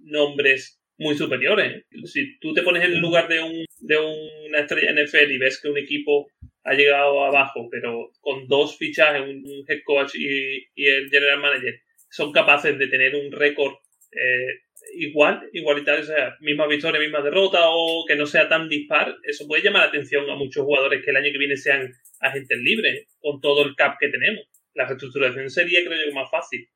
[0.00, 1.84] nombres muy superiores.
[2.04, 5.60] Si tú te pones en el lugar de, un, de una estrella NFL y ves
[5.60, 6.30] que un equipo
[6.62, 11.80] ha llegado abajo, pero con dos fichajes, un, head coach y, y el general manager,
[12.10, 13.74] son capaces de tener un récord
[14.12, 14.60] eh,
[14.94, 19.46] igual, igualitario, o sea, misma victoria, misma derrota, o que no sea tan dispar, eso
[19.46, 23.06] puede llamar la atención a muchos jugadores que el año que viene sean agentes libres,
[23.20, 24.44] con todo el cap que tenemos.
[24.74, 26.68] La reestructuración sería, creo yo, más fácil.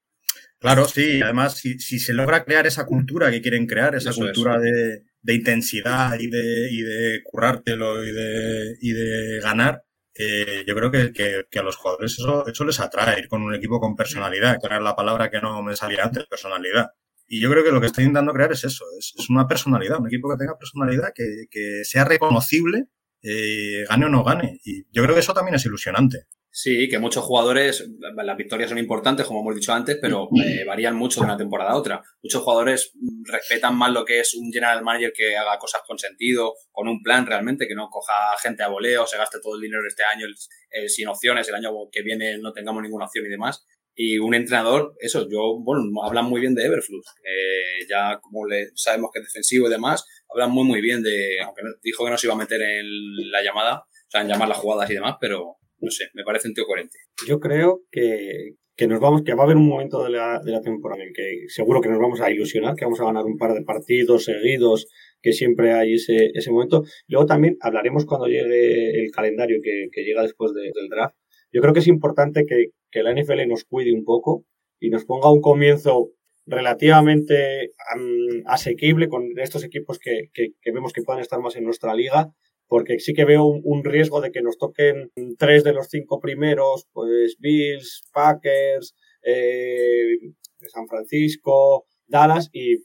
[0.65, 4.21] Claro, sí, además, si, si se logra crear esa cultura que quieren crear, esa Eso
[4.23, 9.83] cultura de, de intensidad y de, y de currártelo y de, y de ganar,
[10.15, 13.43] eh, yo creo que, que, que a los jugadores eso, eso les atrae, ir con
[13.43, 16.87] un equipo con personalidad, que era la palabra que no me salía antes, personalidad.
[17.27, 20.01] Y yo creo que lo que está intentando crear es eso, es, es una personalidad,
[20.01, 22.87] un equipo que tenga personalidad, que, que sea reconocible,
[23.21, 24.61] eh, gane o no gane.
[24.65, 26.25] Y yo creo que eso también es ilusionante.
[26.57, 30.95] Sí, que muchos jugadores, las victorias son importantes, como hemos dicho antes, pero eh, varían
[30.95, 32.01] mucho de una temporada a otra.
[32.23, 35.99] Muchos jugadores mm, respetan más lo que es un general manager que haga cosas con
[35.99, 39.63] sentido, con un plan realmente, que no coja gente a voleo, se gaste todo el
[39.63, 40.29] dinero este año
[40.71, 43.67] eh, sin opciones, el año que viene no tengamos ninguna opción y demás.
[43.97, 48.69] Y un entrenador, eso, yo, bueno, hablan muy bien de Everflux, eh, ya como le
[48.77, 52.17] sabemos que es defensivo y demás, hablan muy, muy bien de, aunque dijo que no
[52.17, 52.87] se iba a meter en
[53.33, 56.49] la llamada, o sea, en llamar las jugadas y demás, pero no sé, me parece
[56.49, 56.99] un tío coherente.
[57.27, 60.53] Yo creo que, que nos vamos, que va a haber un momento de la, de
[60.53, 63.25] la temporada en el que seguro que nos vamos a ilusionar, que vamos a ganar
[63.25, 64.89] un par de partidos seguidos,
[65.23, 66.83] que siempre hay ese, ese momento.
[67.07, 71.17] Luego también hablaremos cuando llegue el calendario que, llega después de, del draft.
[71.53, 74.45] Yo creo que es importante que, que la NFL nos cuide un poco
[74.81, 76.11] y nos ponga un comienzo
[76.47, 81.65] relativamente um, asequible con estos equipos que, que, que, vemos que pueden estar más en
[81.65, 82.33] nuestra liga,
[82.75, 86.89] porque sí que veo un, riesgo de que nos toquen tres de los cinco primeros,
[86.93, 90.19] pues Bills, Packers, eh,
[90.67, 92.79] San Francisco, Dallas y,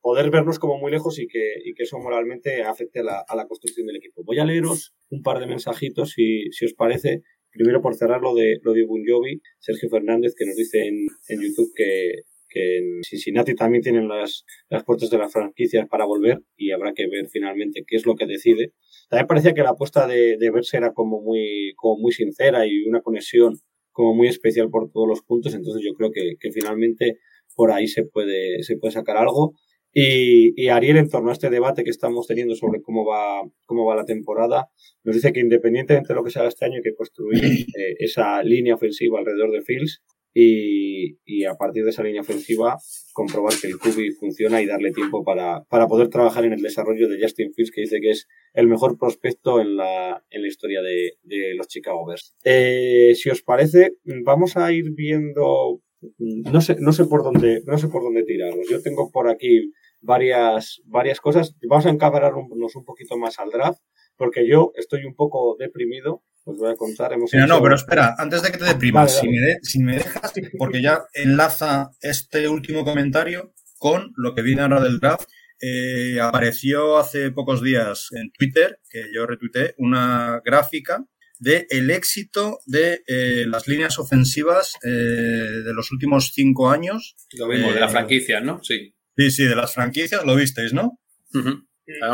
[0.00, 4.24] poder vernos como muy lejos y que, eso moralmente afecte a la, construcción del equipo.
[4.24, 8.58] Voy a leeros un par de mensajitos si, os parece Primero por cerrar lo de,
[8.62, 13.54] lo de Bon Jovi, Sergio Fernández, que nos dice en YouTube que, que en Cincinnati
[13.54, 17.84] también tienen las, las puertas de las franquicias para volver y habrá que ver finalmente
[17.86, 18.72] qué es lo que decide.
[19.08, 22.82] También parecía que la apuesta de, de verse era como muy, como muy sincera y
[22.86, 23.54] una conexión
[23.92, 27.18] como muy especial por todos los puntos, entonces yo creo que, que finalmente
[27.54, 29.54] por ahí se puede, se puede sacar algo.
[29.92, 33.84] Y, y, Ariel, en torno a este debate que estamos teniendo sobre cómo va, cómo
[33.84, 34.68] va la temporada,
[35.02, 37.96] nos dice que independientemente de lo que se haga este año, hay que construir eh,
[37.98, 40.00] esa línea ofensiva alrededor de Fields
[40.32, 42.78] y, y, a partir de esa línea ofensiva
[43.12, 47.08] comprobar que el QB funciona y darle tiempo para, para poder trabajar en el desarrollo
[47.08, 50.82] de Justin Fields, que dice que es el mejor prospecto en la, en la historia
[50.82, 52.34] de, de los Chicago Bears.
[52.44, 55.82] Eh, si os parece, vamos a ir viendo
[56.18, 58.68] no sé, no sé por dónde, no sé por dónde tiraros.
[58.70, 61.56] Yo tengo por aquí varias, varias cosas.
[61.68, 63.80] Vamos a encabrarnos un poquito más al draft,
[64.16, 66.22] porque yo estoy un poco deprimido.
[66.44, 67.12] Os voy a contar.
[67.12, 67.46] Hemos hecho...
[67.46, 69.28] no, pero espera, antes de que te deprimas, vale, vale.
[69.28, 74.42] Si, me de, si, me dejas, porque ya enlaza este último comentario con lo que
[74.42, 75.28] viene ahora del draft.
[75.62, 81.04] Eh, apareció hace pocos días en Twitter, que yo retuiteé, una gráfica
[81.38, 87.16] de el éxito de eh, las líneas ofensivas eh, de los últimos cinco años.
[87.32, 88.62] Lo mismo, de las franquicias, ¿no?
[88.62, 88.94] Sí.
[89.16, 90.98] Sí, sí, de las franquicias, lo visteis, ¿no?
[91.34, 91.66] Uh -huh.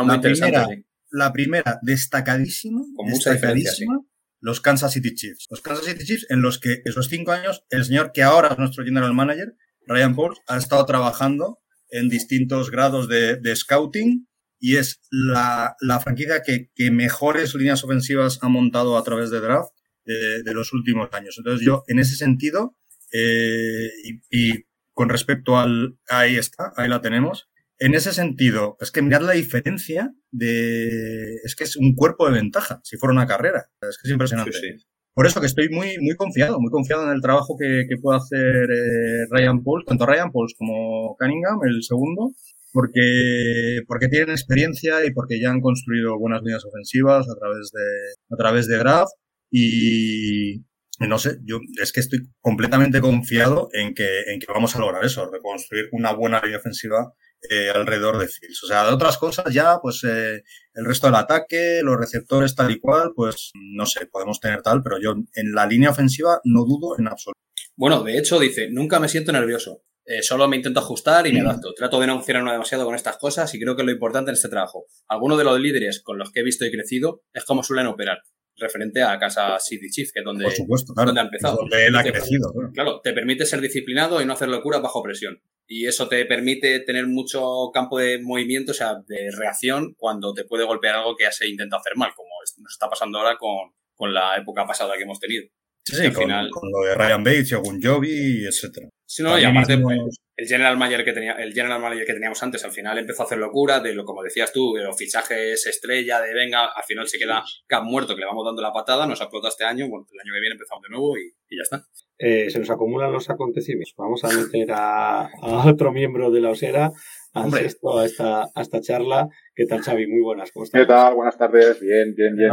[0.07, 0.85] la, primera, sí.
[1.11, 4.07] la primera, destacadísima, Con mucha destacadísima, sí.
[4.39, 5.47] Los Kansas City Chiefs.
[5.49, 8.57] Los Kansas City Chiefs, en los que esos cinco años, el señor que ahora es
[8.57, 14.27] nuestro general manager, Ryan Paul, ha estado trabajando en distintos grados de, de scouting
[14.59, 19.39] y es la, la franquicia que, que, mejores líneas ofensivas ha montado a través de
[19.39, 19.69] draft
[20.03, 21.35] de, de los últimos años.
[21.37, 22.75] Entonces yo, en ese sentido,
[23.13, 27.46] eh, y, y, con respecto al, ahí está, ahí la tenemos.
[27.79, 32.33] En ese sentido, es que mirar la diferencia de, es que es un cuerpo de
[32.33, 33.69] ventaja, si fuera una carrera.
[33.81, 34.53] Es que es impresionante.
[34.53, 34.85] Sí, sí.
[35.13, 38.19] Por eso que estoy muy, muy confiado, muy confiado en el trabajo que, que puede
[38.19, 42.33] hacer eh, Ryan Pauls, tanto Ryan Pauls como Cunningham, el segundo,
[42.71, 48.35] porque, porque tienen experiencia y porque ya han construido buenas líneas ofensivas a través de,
[48.35, 49.11] a través de draft
[49.49, 50.63] y,
[50.99, 55.03] no sé, yo es que estoy completamente confiado en que, en que vamos a lograr
[55.03, 57.13] eso, reconstruir una buena línea ofensiva
[57.49, 58.63] eh, alrededor de Fields.
[58.63, 62.71] O sea, de otras cosas ya, pues eh, el resto del ataque, los receptores tal
[62.71, 66.61] y cual, pues no sé, podemos tener tal, pero yo en la línea ofensiva no
[66.65, 67.39] dudo en absoluto.
[67.75, 69.83] Bueno, de hecho dice, nunca me siento nervioso.
[70.09, 71.73] Eh, solo me intento ajustar y me adapto.
[71.73, 74.35] Trato de no funcionar demasiado con estas cosas y creo que es lo importante en
[74.35, 74.85] este trabajo.
[75.09, 78.19] Algunos de los líderes con los que he visto y crecido es como suelen operar,
[78.57, 81.57] referente a Casa City Chief, que es donde, Por supuesto, claro, donde ha empezado.
[81.57, 82.51] Donde él ha te, crecido.
[82.51, 82.71] Claro.
[82.73, 85.41] claro, te permite ser disciplinado y no hacer locuras bajo presión.
[85.67, 90.45] Y eso te permite tener mucho campo de movimiento, o sea, de reacción cuando te
[90.45, 94.13] puede golpear algo que has intentado hacer mal, como nos está pasando ahora con, con
[94.13, 95.47] la época pasada que hemos tenido.
[95.87, 96.49] Sí, sí, con, final...
[96.49, 98.89] con, lo de Ryan Bates, Yogun Jovi, etcétera.
[99.05, 99.99] Sí, no, y aparte, pues,
[100.35, 103.25] el general manager que tenía, el general manager que teníamos antes, al final empezó a
[103.25, 107.07] hacer locura de lo, como decías tú, de los fichajes estrella, de venga, al final
[107.07, 110.05] se queda Cap muerto, que le vamos dando la patada, nos explota este año, bueno,
[110.11, 111.85] el año que viene empezamos de nuevo y, y ya está.
[112.19, 113.95] Eh, se nos acumulan los acontecimientos.
[113.97, 116.91] Vamos a meter a, a otro miembro de la osera,
[117.33, 119.29] a, esto, a, esta, a esta charla.
[119.55, 120.07] ¿Qué tal, Xavi?
[120.07, 120.81] Muy buenas, ¿cómo estás?
[120.81, 121.15] ¿Qué tal?
[121.15, 122.51] Buenas tardes, bien, bien, bien.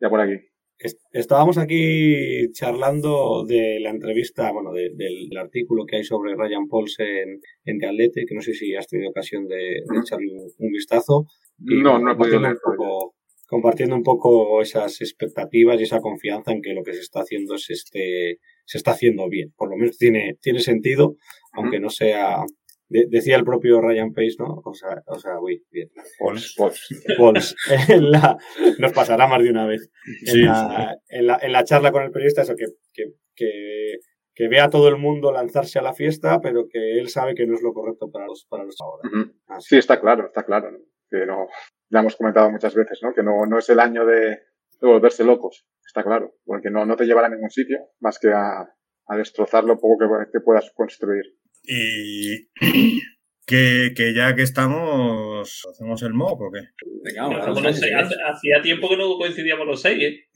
[0.00, 0.51] Ya por aquí.
[0.88, 6.34] Est- estábamos aquí charlando de la entrevista, bueno, de- del, del artículo que hay sobre
[6.36, 9.98] Ryan Pauls en, en The Athletic, que no sé si has tenido ocasión de, de
[10.02, 11.26] echarle un, un vistazo.
[11.58, 13.14] Y No, no he podido compartiendo leer un poco-
[13.46, 17.54] compartiendo un poco esas expectativas y esa confianza en que lo que se está haciendo
[17.56, 19.52] es este se está haciendo bien.
[19.56, 21.16] Por lo menos tiene tiene sentido
[21.52, 22.36] aunque no sea
[22.92, 25.88] de- decía el propio Ryan Pace no o sea o sea uy bien
[27.88, 28.36] en la-
[28.78, 32.02] nos pasará más de una vez en, Sí, la, en la- en la charla con
[32.04, 33.96] el periodista eso que, que, que,
[34.34, 37.46] que vea a todo el mundo lanzarse a la fiesta pero que él sabe que
[37.46, 39.08] no es lo correcto para los para los ahora.
[39.48, 39.70] Así.
[39.70, 40.70] Sí, está claro, está claro.
[40.70, 40.78] ¿no?
[41.10, 41.46] Que no,
[41.90, 43.12] ya hemos comentado muchas veces, ¿no?
[43.12, 44.20] Que no, no es el año de,
[44.80, 45.66] de volverse locos.
[45.86, 46.32] Está claro.
[46.46, 48.60] Porque no, no te llevará a ningún sitio más que a,
[49.08, 51.24] a destrozar lo poco que, que puedas construir.
[51.64, 52.48] Y
[53.46, 56.60] que, que ya que estamos, ¿hacemos el mock o qué?
[57.04, 57.92] Venga, vamos, los seis.
[58.26, 60.26] Hacía tiempo que no coincidíamos los seis, ¿eh?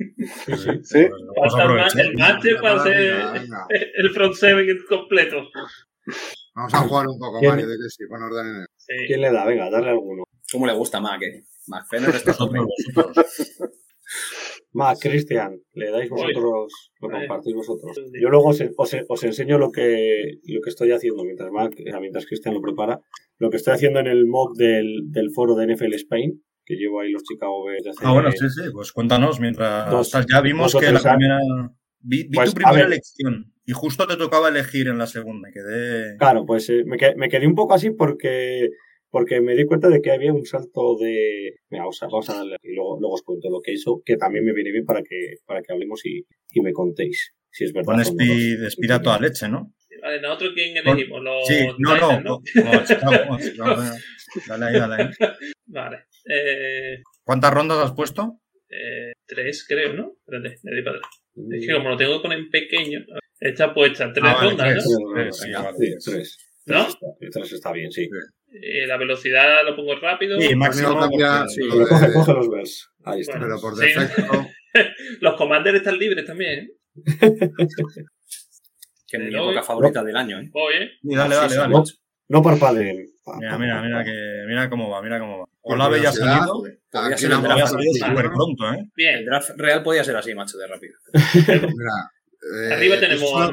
[0.83, 1.07] Sí.
[1.09, 2.01] Pues vamos a Falta el ma- aprovechar.
[2.07, 3.15] el máster para hacer
[3.99, 5.49] el front seven completo.
[6.55, 8.67] Vamos a jugar un poco, ¿Quién- Mario, de que sí, pon orden en el...
[8.77, 8.95] Sí.
[9.07, 9.45] ¿Quién le da?
[9.45, 10.25] Venga, darle alguno.
[10.51, 11.43] ¿Cómo le gusta Mac, eh?
[11.67, 12.67] Mac Fener está Vosotros,
[14.77, 17.97] Más, Cristian, le dais vosotros, lo compartís vosotros.
[18.21, 22.27] Yo luego os, os- os enseño lo que, lo que estoy haciendo mientras Mark, mientras
[22.27, 23.01] Cristian lo prepara.
[23.39, 27.01] Lo que estoy haciendo en el mock del, del foro de NFL Spain, que llevo
[27.01, 30.41] ahí los Chicago Bears desde Ah, bueno, sí, sí, pues cuéntanos mientras Dos- estás- ya
[30.41, 31.39] vimos que la primera...
[32.01, 35.49] Vi, vi Pues, tu primera elección y justo te tocaba elegir en la segunda.
[35.53, 36.17] Quedé...
[36.19, 38.69] Claro, pues eh, me, quedé, me quedé un poco así porque,
[39.11, 41.55] porque me di cuenta de que había un salto de...
[41.71, 44.17] Mira, vamos a, vamos a darle y luego, luego os cuento lo que hizo, que
[44.17, 47.73] también me viene bien para que, para que hablemos y, y me contéis si es
[47.73, 47.93] verdad.
[47.93, 49.73] Con speed, los- speed a toda leche, ¿no?
[50.03, 52.41] Vale, nosotros quién elegimos, los Sí, no, no.
[53.57, 53.77] No.
[54.47, 55.09] Dale ahí, dale ahí.
[55.67, 55.97] Vale.
[56.29, 58.41] Eh, ¿Cuántas rondas has puesto?
[58.69, 60.17] eh, tres, creo, ¿no?
[60.21, 61.13] Espérate, me doy para atrás.
[61.53, 63.01] Es que como lo tengo con en pequeño,
[63.41, 64.85] está puesta tres Ah, vale, rondas, tres.
[64.89, 65.15] ¿no?
[65.15, 66.05] Tres, sí, Venga, vale, sí, tres.
[66.05, 66.39] tres.
[66.67, 66.85] ¿No?
[66.85, 68.09] Tres está, tres está bien, sí.
[68.63, 70.41] Eh, la velocidad lo pongo rápido.
[70.41, 70.99] Sí, máximo.
[70.99, 72.91] Cambia- sí, lo coge, coge los Bears.
[73.05, 73.39] Ahí está.
[73.39, 73.47] Bueno.
[73.47, 73.87] Pero por Sí.
[73.87, 74.47] defecto,
[75.21, 76.71] Los commanders están libres también, ¿eh?
[79.09, 80.49] Que es mi época favorita del año, ¿eh?
[80.53, 80.91] Voy, ¿eh?
[81.01, 81.73] Sí, dale, dale, Sí, dale.
[81.75, 81.85] No,
[82.29, 83.07] no parpadeen.
[83.39, 85.45] Mira, mira, mira, que, mira cómo va, mira cómo va.
[85.63, 86.63] Olave ya ha salido.
[86.91, 87.67] Podría ser el draft.
[87.73, 88.79] salido sí, súper pronto, ¿eh?
[88.81, 89.25] El Bien.
[89.25, 90.95] draft real podía ser así, macho, de rápido.
[91.13, 93.51] Mira, eh, Arriba tenemos a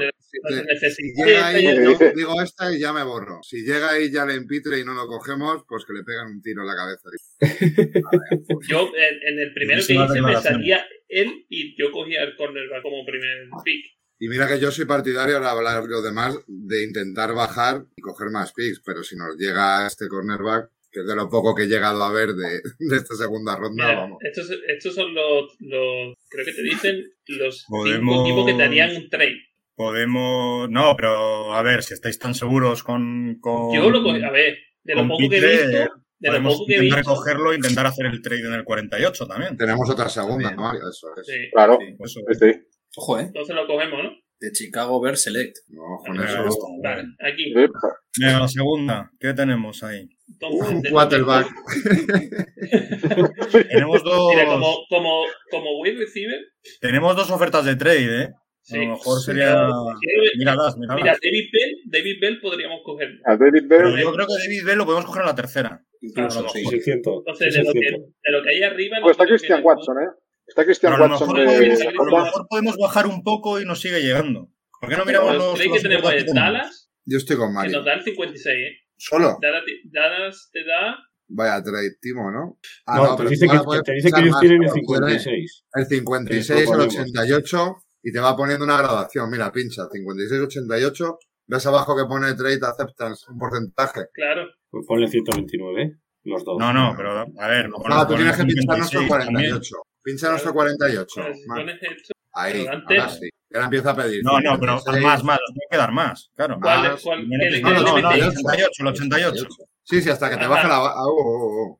[0.95, 3.39] si llega ahí, ¿Qué yo digo esta y ya me borro.
[3.43, 6.61] Si llega ahí Jalen Pitre y no lo cogemos, pues que le pegan un tiro
[6.61, 7.09] en la cabeza.
[8.67, 12.81] Yo, en, en el primero que hice, me salía él y yo cogía el cornerback
[12.81, 13.85] como primer pick.
[14.19, 18.29] Y mira que yo soy partidario, ahora hablar lo demás, de intentar bajar y coger
[18.29, 21.67] más picks, pero si nos llega este cornerback, que es de lo poco que he
[21.67, 24.19] llegado a ver de, de esta segunda ronda, Mira, vamos.
[24.21, 28.63] estos, estos son los, los, creo que te dicen, los Podemos- cinco equipos que te
[28.63, 29.37] harían un trade.
[29.75, 30.69] Podemos.
[30.69, 33.37] No, pero a ver, si estáis tan seguros con.
[33.41, 36.65] con Yo lo cogí, a ver, de lo poco que he visto, de lo poco
[36.67, 37.15] que he intentar visto.
[37.15, 39.57] cogerlo e intentar hacer el trade en el 48 también.
[39.57, 40.61] Tenemos otra segunda, Bien.
[40.61, 41.25] Mario, eso es.
[41.25, 41.77] Sí, Claro.
[41.79, 41.95] Sí.
[41.99, 42.51] Eso, Sí.
[42.95, 43.23] Ojo, ¿eh?
[43.23, 44.11] entonces lo cogemos, ¿no?
[44.39, 45.55] De Chicago Bears Select.
[45.69, 46.57] No, con Venga, eso.
[46.83, 47.51] Vale, aquí.
[47.53, 49.09] Venga, la segunda.
[49.19, 50.07] ¿Qué tenemos ahí?
[50.27, 51.47] Entonces, Un quarterback.
[53.69, 54.33] Tenemos dos.
[54.35, 56.39] Mira, como, como, como wide receiver,
[56.81, 58.29] Tenemos dos ofertas de trade, ¿eh?
[58.63, 58.75] Sí.
[58.75, 59.55] A lo mejor Sí, sería.
[59.55, 60.95] ver- Míralas, Mira.
[60.95, 63.21] David Bell, David Bell podríamos cogerlo.
[63.25, 64.01] A David Pero Bell.
[64.03, 65.85] yo creo que David Bell lo podemos coger en la tercera.
[66.01, 66.63] Incluso, sí.
[66.65, 67.19] Sí, siento.
[67.19, 67.99] Entonces, Sí, de lo, que, siento.
[68.23, 68.97] de lo que hay arriba...
[69.01, 70.07] Pues está que Christian Watson, ¿eh?
[70.45, 73.23] Está Christian Pero a lo Watson mejor, de podemos, a lo mejor podemos bajar un
[73.23, 74.49] poco y nos sigue llegando.
[74.81, 76.43] ¿Por qué no miramos Los los, trades los que tenemos que en tenemos?
[76.53, 77.77] Dallas, Yo estoy con que Mario.
[77.77, 78.77] nos da el 56, ¿eh?
[78.97, 79.37] ¿Solo?
[79.41, 80.97] Dallas, te da...
[81.29, 82.59] Vaya trade, Timo, ¿no?
[82.85, 85.19] Ah, No, te dice que, ahora puedes te dice que ellos tienen el pero tiene
[85.19, 85.65] 56.
[85.73, 86.97] El 56, Sí, el podemos.
[86.99, 89.29] 88 y te va poniendo una graduación.
[89.31, 91.17] Mira, pincha, 56, 88.
[91.47, 94.01] Ves abajo que pone trade acceptance, un porcentaje.
[94.13, 94.43] Claro.
[94.69, 95.91] Pues ponle 129, ¿eh?
[96.25, 96.57] los dos.
[96.59, 97.69] No, no, pero a ver.
[97.69, 99.51] No, ponle- tú tienes que pinchar nuestro 56 también.
[99.51, 99.75] 48.
[100.03, 101.21] Pincha nuestro 48.
[101.21, 101.59] Pues, Más.
[101.59, 102.13] pones esto.
[102.33, 103.29] Ahí, antes- ahora sí.
[103.53, 104.23] Ahora empieza a pedir.
[104.23, 105.03] No, no, pero 56.
[105.03, 106.57] más, más, tiene que dar más, claro.
[106.59, 108.23] ¿Cuál, cuál, le- No, no, no, el metéis?
[108.23, 109.47] yo- 88, el 88.
[109.83, 110.75] Sí, sí, hasta que te baje la.
[110.77, 111.79] ah, oh, oh, oh.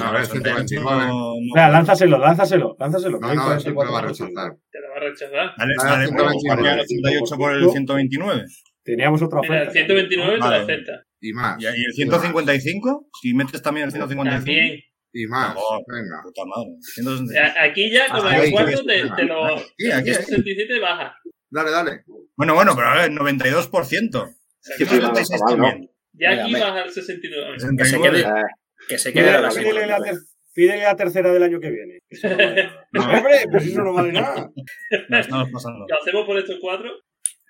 [0.00, 0.82] A ver, el 129.
[0.82, 1.34] No, no.
[1.46, 3.20] Espera, lánzaselo, lánzaselo, lánzaselo.
[3.20, 3.60] No, no, 44%.
[3.60, 4.56] siempre va a rechazar.
[4.70, 5.50] Te lo va a rechazar.
[5.58, 6.48] Dale, Dale, dale, podemos 129.
[6.48, 8.44] cambiar el 88 por el 129.
[8.82, 9.64] Teníamos otra oferta.
[9.64, 10.92] el 129 te lo acepta.
[11.20, 11.60] Y más.
[11.60, 13.08] ¿Y y el 155?
[13.20, 14.36] Si metes también el 155.
[14.44, 14.80] También.
[15.12, 15.54] Y más.
[15.56, 16.22] Oh, Venga.
[16.22, 16.70] Puta madre.
[16.70, 17.32] O 165.
[17.32, 19.44] sea, Aquí ya, con Ahí, el cuarto, te, te lo.
[19.46, 20.24] Aquí, aquí, el aquí.
[20.24, 21.14] 67 baja.
[21.50, 22.04] Dale, dale.
[22.36, 23.68] Bueno, bueno, pero a ver, 92%.
[23.70, 24.26] O
[24.60, 25.64] sea, Sí, que sí, no, 176 está mal, ¿no?
[25.68, 25.90] también.
[26.12, 27.52] Ya aquí baja al 69.
[27.54, 28.42] Que se 69.
[28.88, 29.98] Eh, que se Pídele, quede la pídele la,
[30.54, 31.98] Pídele la tercera del año que viene.
[32.08, 32.86] Eso no vale nada.
[33.18, 34.50] Hombre, pues eso no vale nada.
[35.08, 35.86] No, estamos pasando.
[35.88, 36.90] ¿Lo hacemos por estos cuatro?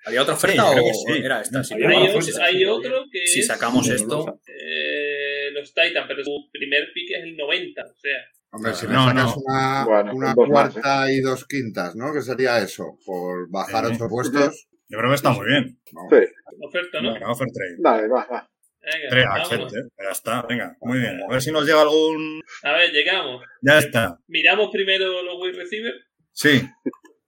[0.05, 1.25] ¿Había otra oferta Sí, o creo que sí.
[1.25, 1.63] era esta?
[1.63, 5.73] Sí, Hay, otro- oferta, hay sí, otro que Si es sacamos No, esto, eh, los
[5.73, 7.81] Titan, pero su primer pick es el 90.
[7.83, 8.17] O sea,
[8.51, 9.41] Hombre, si me No, sacas no.
[9.45, 12.13] una, Bueno, una dos más, cuarta y dos quintas, ¿no?
[12.13, 13.93] Que sería eso, por bajar Sí.
[13.95, 14.67] ocho puestos.
[14.87, 15.79] Yo creo que está muy bien.
[15.91, 16.11] vamos.
[16.13, 16.25] Sí,
[16.65, 17.13] oferta, ¿no?
[17.13, 17.75] Venga, offer trade.
[17.79, 18.49] dale, va, va.
[18.91, 19.51] Venga, Tres, vámonos.
[19.73, 19.89] acepte.
[20.03, 21.19] Ya está, venga, muy bien.
[21.27, 22.41] A ver si nos llega algún.
[22.63, 23.43] A ver, llegamos.
[23.61, 24.17] Ya está.
[24.27, 25.93] Miramos primero los wide receiver.
[26.31, 26.61] Sí.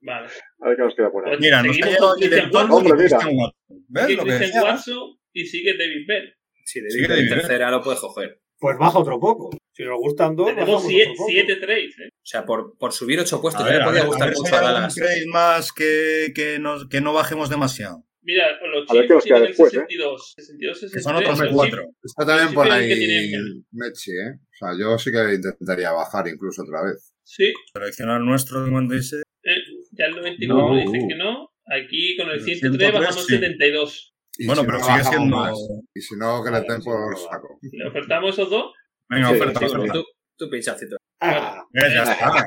[0.01, 0.27] Vale.
[0.61, 1.31] A ver qué nos queda por ahí.
[1.31, 2.15] Pues Mira, nos ha llegado
[2.51, 2.97] Tolbo Watson, Hombre, y mira.
[2.97, 3.55] Christian Watson.
[3.87, 4.63] ¿Ves sigue lo que Christian decía?
[4.63, 6.35] Watson y sigue David Bell.
[6.65, 7.29] si David, ¿eh?
[7.29, 8.39] tercera lo puedes coger.
[8.59, 9.49] Pues baja otro poco.
[9.73, 11.29] Si nos gustan dos, Tenemos bajamos siete, otro poco.
[11.31, 12.09] siete trades, ¿eh?
[12.11, 14.55] O sea, por, por subir ocho puestos, A ya ver, le a podía gustar mucho
[14.55, 14.93] a Dallas.
[14.95, 18.03] trade más que, que, nos, que no bajemos demasiado.
[18.23, 19.77] Mira, los A ver qué Chiefs nos queda tienen el después, ¿eh?
[19.87, 20.33] 62.
[20.37, 21.03] 62, Que 63.
[21.03, 21.89] son otros cuatro.
[22.03, 24.31] Está también por ahí el que tiene- Mechi, ¿eh?
[24.37, 27.13] O sea, yo sí que intentaría bajar incluso otra vez.
[27.23, 29.23] Sí, Seleccionar nuestro 56.
[29.43, 29.55] eh,
[29.91, 30.75] ya el 94 No.
[30.91, 31.49] dice que no.
[31.65, 33.33] Aquí con el El 103 103, bajamos sí.
[33.33, 34.13] 72.
[34.37, 35.35] Y Bueno, si pero no, sigue siendo.
[35.37, 35.57] más.
[35.93, 37.59] Y si no, que le den sí, por saco.
[37.61, 38.73] ¿Le ofertamos esos dos?
[39.09, 39.93] Venga, Sí, oferta, sí, oferta.
[39.93, 40.03] Tú,
[40.37, 40.95] tú pincha, Cito.
[41.19, 42.45] Ah, Eh, ya está.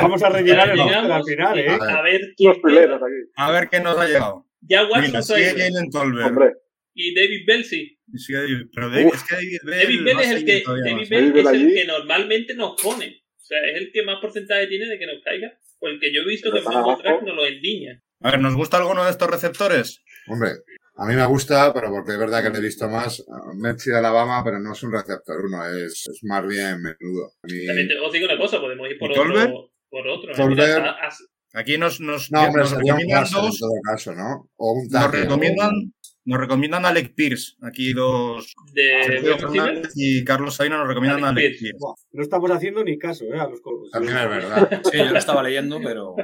[0.00, 0.78] vamos a rellenar el
[1.24, 1.68] final, ¿eh?
[1.68, 2.20] A ver.
[3.36, 4.45] A ver qué nos ha llegado.
[4.68, 5.58] Ya Watson sigue ido.
[5.58, 6.26] Jalen Tolbert.
[6.28, 6.52] Hombre,
[6.94, 7.98] Y David Bell sí.
[8.74, 10.04] Pero David, es que David Bell.
[10.04, 11.08] David es el que, todavía David más.
[11.08, 11.74] Bell David Bell es el allí.
[11.74, 13.22] que normalmente nos pone.
[13.36, 15.52] O sea, es el que más porcentaje tiene de que nos caiga.
[15.78, 16.64] O el que yo he visto que en.
[16.64, 18.02] Track nos lo endiña.
[18.20, 20.02] A ver, ¿nos gusta alguno de estos receptores?
[20.26, 20.50] Hombre,
[20.96, 23.22] a mí me gusta, pero porque es verdad que le he visto más.
[23.58, 27.32] Mechi de Alabama, pero no es un receptor uno, es, es más bien menudo.
[27.42, 29.70] Mí- También te os digo una cosa, podemos ir por otro.
[29.90, 30.32] Por otro.
[30.34, 30.78] Tolbert.
[30.78, 31.10] Mira, a- a-
[31.58, 33.58] Aquí nos, nos, No, hombre, nos recomiendan dos.
[33.58, 34.50] todo caso, ¿no?
[34.56, 35.70] O un Nos recomiendan,
[36.26, 37.54] nos recomiendan a Alec Pierce.
[37.62, 38.52] Aquí dos.
[38.74, 39.36] de
[39.94, 41.62] y Carlos Saina nos recomiendan a Alec Alec Pierce.
[41.62, 41.78] Pierce.
[41.78, 43.38] Buah, No estamos haciendo ni caso, ¿eh?
[43.38, 44.82] A los También es verdad.
[44.92, 46.14] Sí, yo lo estaba leyendo, pero.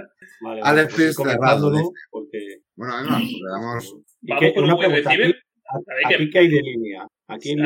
[0.42, 1.72] Vale, Alex vale, Pierce cerrado,
[2.10, 2.38] porque...
[2.76, 3.96] Bueno, venga, pues le damos.
[4.22, 5.42] ¿Y Vamos qué- por una un wide pregunta, receiver.
[6.14, 6.38] ¿aquí, qué.
[6.38, 7.06] hay de línea?
[7.28, 7.58] Aquí en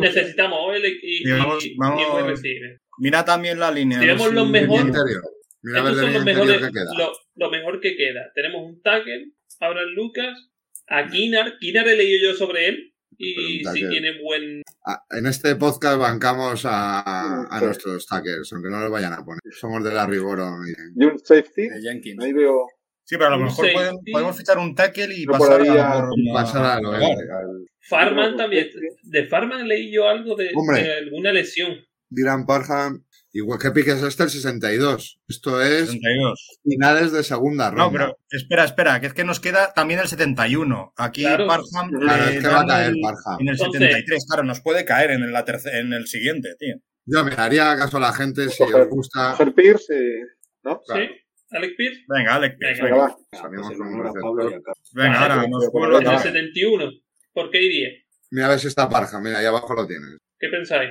[0.00, 2.80] necesitamos OL y, y, Y vamos- y- vamos- y wide receiver.
[2.98, 4.00] Mira también la línea.
[4.00, 5.22] Tenemos los Línea mejor- interior.
[5.64, 6.84] Mira a ver Estos son los mejores, que queda.
[6.98, 8.30] lo, lo mejor que queda.
[8.34, 10.50] Tenemos un tackle, Abraham Lucas,
[10.88, 11.58] a Kinar.
[11.58, 13.88] Kinar he leído yo sobre él y sí tackle.
[13.88, 14.62] tiene buen.
[14.86, 17.64] Ah, En este podcast bancamos a, a Sí.
[17.64, 19.40] nuestros tackers, aunque no los vayan a poner.
[19.58, 20.60] Somos de la Riboron.
[20.68, 21.68] y- y un safety.
[21.82, 22.22] Jenkins.
[22.22, 22.66] Ahí veo.
[23.06, 26.08] Sí, pero a lo mejor podemos, podemos fichar un tackle y Yo por pasar a,
[26.34, 28.68] pasar a lo al- Farman también.
[29.02, 30.82] De Farman leí yo algo de, Hombre.
[30.82, 31.74] de alguna lesión.
[32.08, 33.04] Dylan Parham.
[33.36, 35.18] Igual que pique es este el 62.
[35.28, 36.58] Esto es 62.
[36.62, 37.84] finales de segunda ronda.
[37.84, 40.92] No, pero espera, espera, que es que nos queda también el 71.
[40.96, 41.48] Aquí Claro.
[41.48, 43.40] Parham Claro, eh, es que va a caer el- Parham.
[43.40, 44.26] en el Entonces- 73.
[44.28, 46.76] Claro, nos puede caer en, la en el siguiente, tío.
[47.06, 49.32] Yo me haría caso a la gente si Coger- os gusta.
[49.32, 50.20] Coger Pierce y.
[50.62, 50.80] ¿No?
[50.86, 51.04] Claro.
[51.04, 51.10] ¿Sí?
[51.50, 52.00] Alex Pierce.
[52.08, 53.16] Venga, Alex Pierce, Venga, Venga, venga.
[53.32, 53.38] va.
[53.42, 54.22] Salimos con en un honor a receptor.
[54.22, 54.90] Pablo y a Carlos.
[54.94, 56.16] Venga, Vale, ahora pues, nos vuelve En el Vale.
[56.22, 56.32] caer.
[56.32, 56.90] 71.
[57.32, 57.88] ¿Por qué iría?
[58.30, 59.22] Mira a ver si está Parham.
[59.24, 60.18] Mira, ahí abajo lo tienes.
[60.38, 60.90] ¿Qué pensáis?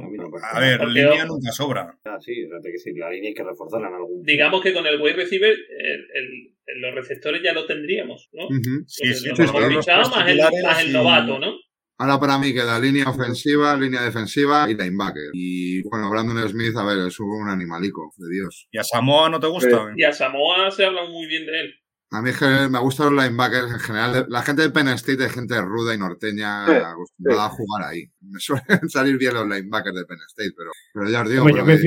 [0.00, 1.98] Bueno, A ver, Porque línea nunca sobra.
[2.04, 4.86] Ah, sí, fíjate que sí, la línea hay que reforzarla en algún Digamos que con
[4.86, 8.48] el wide receiver, el- el- el- los receptores ya lo tendríamos, ¿no?
[8.86, 11.54] Sí, Los- sí, lo más el, más novato, ¿no?
[12.00, 15.30] Ahora para mí queda línea ofensiva, línea defensiva y linebacker.
[15.32, 18.68] Y bueno, Brandon Smith, a ver, es un animalico, de Dios.
[18.70, 19.92] ¿Y a Samoa no te gusta?
[19.96, 21.74] Y a Samoa se habla muy bien de él.
[22.10, 24.26] A mí es que me gustan los linebackers en general.
[24.30, 28.04] La gente de Penn State es gente ruda y norteña Sí, acostumbrada a jugar ahí.
[28.22, 31.62] Me suelen salir bien los linebackers de Penn State, pero, pero ya os digo, Hombre,
[31.64, 31.78] me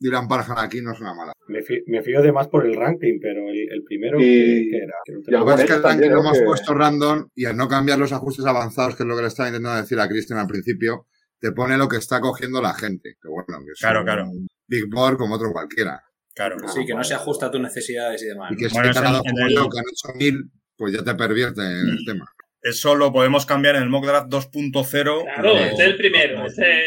[0.00, 1.32] Dylan Parham aquí no es una mala.
[1.48, 4.76] Me fío, me fío de más por el ranking, pero el, el primero Y- que,
[4.76, 4.94] era.
[5.26, 7.66] Lo que pasa es que el ranking lo hemos Que- puesto random y al no
[7.66, 10.46] cambiar los ajustes avanzados, que es lo que le estaba intentando decir a Cristian al
[10.46, 11.08] principio,
[11.40, 13.16] te pone lo que está cogiendo la gente.
[13.20, 14.30] Que bueno, que es Claro, un claro.
[14.68, 16.00] Big board como otro cualquiera.
[16.38, 16.68] Claro.
[16.68, 18.52] Sí, que no se ajusta a tus necesidades y demás.
[18.52, 21.14] Y que si Bueno, te como el- yo, que han hecho mil, pues ya te
[21.16, 22.26] pervierte en el tema.
[22.62, 25.24] Eso lo podemos cambiar en el mock draft 2.0.
[25.24, 26.84] Claro, o- este es el primero, este es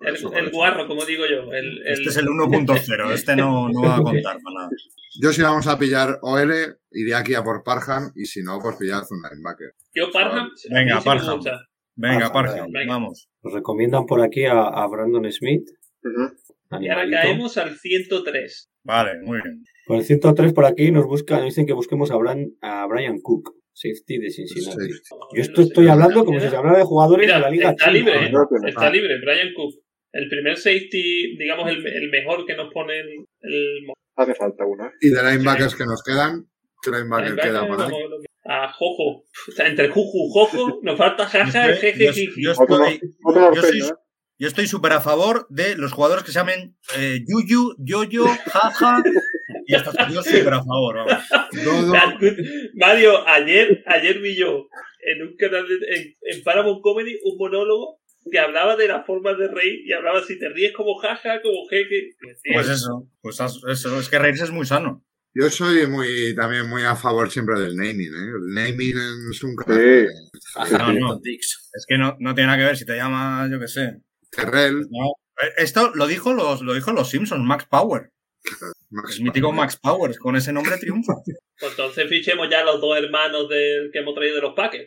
[0.00, 1.52] el, Eso, guarro, como digo yo.
[1.52, 3.12] El, el- Este es el 1.0.
[3.12, 4.70] Este no, no va a contar para nada.
[5.20, 6.52] Yo si vamos a pillar OL,
[6.92, 9.74] iría aquí a por Parham y si no, pues pillar un linebacker.
[9.94, 11.40] Yo Parham, Venga, Parham.
[11.96, 13.28] Venga, Ah, Parham, vamos.
[13.42, 15.68] Nos recomiendan por aquí a, a Brandon Smith.
[16.80, 18.70] Y ahora caemos al 103.
[18.84, 19.62] Vale, muy bien.
[19.86, 23.18] Por el 103 por aquí nos buscan, nos dicen que busquemos a, Bran- a Brian
[23.20, 24.92] Cook, safety de Cincinnati.
[24.92, 25.14] Sí.
[25.34, 27.86] Yo esto estoy hablando como si se hablara de jugadores Mira, de la liga está
[27.86, 27.92] china.
[27.98, 28.30] libre, ¿eh?
[28.32, 29.74] No Está libre, Brian Cook.
[30.12, 33.08] El primer safety, digamos, el, el mejor que nos pone el,
[33.40, 34.90] el Hace falta uno, ¿eh?
[35.00, 36.44] Y de linebackers que nos quedan,
[36.82, 37.92] ¿qué linebacker linebacker, queda por ahí?
[38.46, 39.24] a Jojo.
[39.48, 43.00] O sea, entre Juju y Jojo, nos falta jaja, Yo jeje, yo- yo Otro, estoy-
[43.54, 43.92] yo soy- ¿eh?
[44.38, 49.02] Yo estoy súper a favor de los jugadores que se llamen eh, Yuyu, Yoyo, Jaja.
[49.66, 51.24] Y hasta yo súper a favor, vamos.
[52.74, 54.66] Mario, ayer, ayer vi yo
[55.06, 59.38] en un canal de, en, en Paramount Comedy un monólogo que hablaba de las formas
[59.38, 62.10] de reír y hablaba si te ríes como jaja, como jeque.
[62.52, 65.04] Pues eso, pues eso, es que reírse es muy sano.
[65.34, 68.32] yo soy muy también muy a favor siempre del naming, ¿eh?
[68.36, 68.96] El naming
[69.30, 70.72] es un Sí.
[70.78, 71.20] No, no.
[71.24, 74.00] Es que no, no tiene nada que ver si te llamas, yo qué sé.
[74.36, 75.12] Terrell, No.
[75.56, 78.10] Esto lo dijo los, lo dijo los Simpsons, Max Power.
[78.90, 81.14] Max El mítico Max Power, con ese nombre triunfa.
[81.56, 84.86] Pues entonces fichemos ya los dos hermanos del que hemos traído de los paques.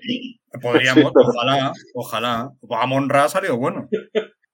[0.62, 2.50] Podríamos, ojalá, ojalá.
[2.82, 3.88] Amon Ra salió bueno.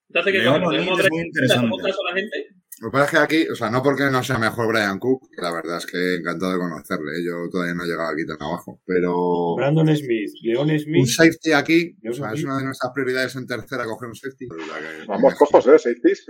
[0.09, 0.67] Entonces, ¿qué Leon coño?
[0.67, 1.65] O'Neill ¿Podemos es traer- muy interesante.
[1.65, 2.47] ¿hacemos caso a la gente?
[2.83, 5.29] Lo que pasa es que aquí, o sea, no porque no sea mejor Brian Cook,
[5.37, 7.23] la verdad es que encantado de conocerle, ¿eh?
[7.25, 11.05] yo todavía no he llegado aquí tan abajo, pero Brandon Smith, Leon un Smith.
[11.07, 14.47] safety aquí, o sea, es una de nuestras prioridades en tercera coger un safety.
[15.07, 15.79] Vamos cojos, ¿eh?
[15.79, 16.25] Safeties.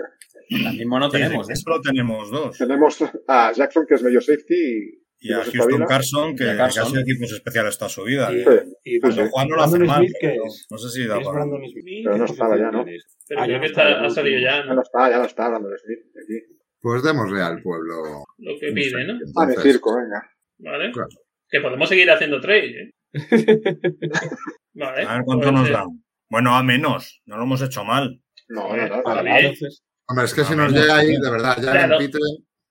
[0.52, 1.50] Ahora mismo no tenemos.
[1.50, 1.56] ¿eh?
[1.56, 2.56] Solo tenemos dos.
[2.56, 5.86] Tenemos a Jackson, que es medio safety, y, Y a Houston.
[5.88, 6.86] Carson, que, Carson.
[6.90, 8.30] sido equipos especiales toda su vida.
[8.32, 8.44] Y,
[8.84, 9.26] Y y cuando.
[9.30, 10.68] Juan no lo hace Brandon mal, Smith, ¿qué pero es?
[10.70, 11.32] no sé si da para...
[11.32, 12.02] Brandon Smith.
[12.04, 12.86] Pero no ¿Qué estaba ya, ¿no?
[12.86, 14.76] Pero Ah, creo ya que no está, está, ha salido ya, Ya ¿no?
[14.76, 16.00] no está, ya no está hablando de Smith.
[16.22, 16.56] Aquí.
[16.82, 18.26] Pues démosle al pueblo.
[18.38, 19.08] Lo que pide.
[19.08, 19.14] ¿no?
[19.38, 20.30] Ah, de circo, venga.
[20.58, 20.92] ¿Vale?
[20.92, 21.08] Claro.
[21.50, 22.94] Que podemos seguir haciendo trade, ¿eh?
[24.74, 25.04] Vale.
[25.04, 25.86] A ver cuánto pues, nos eh, da.
[26.30, 27.22] Bueno, a menos.
[27.26, 28.22] No lo hemos hecho mal.
[28.50, 28.84] No, no, no.
[28.98, 29.68] Está está
[30.08, 32.22] Hombre, es que si Ah, nos llega ahí, de verdad, ya en Peter,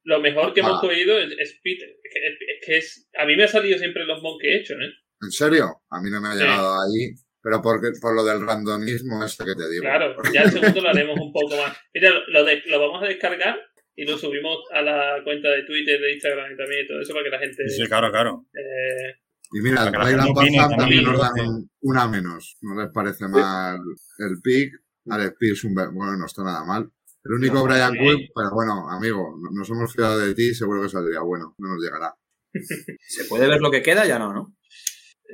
[0.04, 0.80] Lo mejor que hemos Ah.
[0.80, 1.88] cogido es, es Peter.
[2.02, 4.60] Es que, es que es- a mí me ha salido siempre los mon que he
[4.60, 4.90] hecho, ¿eh?
[5.22, 5.82] ¿en serio?
[5.90, 6.38] A mí no me ha Sí.
[6.40, 9.82] llegado ahí, pero porque, por lo del randomismo este que te digo.
[9.82, 11.76] Claro, ya el segundo lo haremos un poco más.
[11.94, 13.56] Mira, lo, de- lo vamos a descargar
[13.94, 17.12] y lo subimos a la cuenta de Twitter, de Instagram y también y todo eso
[17.12, 17.68] para que la gente...
[17.68, 18.46] Sí, claro, claro.
[18.54, 19.14] eh,
[19.54, 22.56] Y mira, gente opine Pantham también también, nos dan un- una menos.
[22.62, 23.78] No les parece mal
[24.18, 24.72] el pick.
[25.10, 26.88] Alex Pierce, un bueno, no está nada mal.
[27.24, 27.96] El único No, Brian.
[27.96, 31.54] Cook, pero bueno, amigo, no- nos hemos fiado de ti, seguro que saldría bueno.
[31.58, 32.14] No nos llegará.
[33.08, 34.06] ¿Se puede ver lo que queda?
[34.06, 34.56] Ya no, ¿no?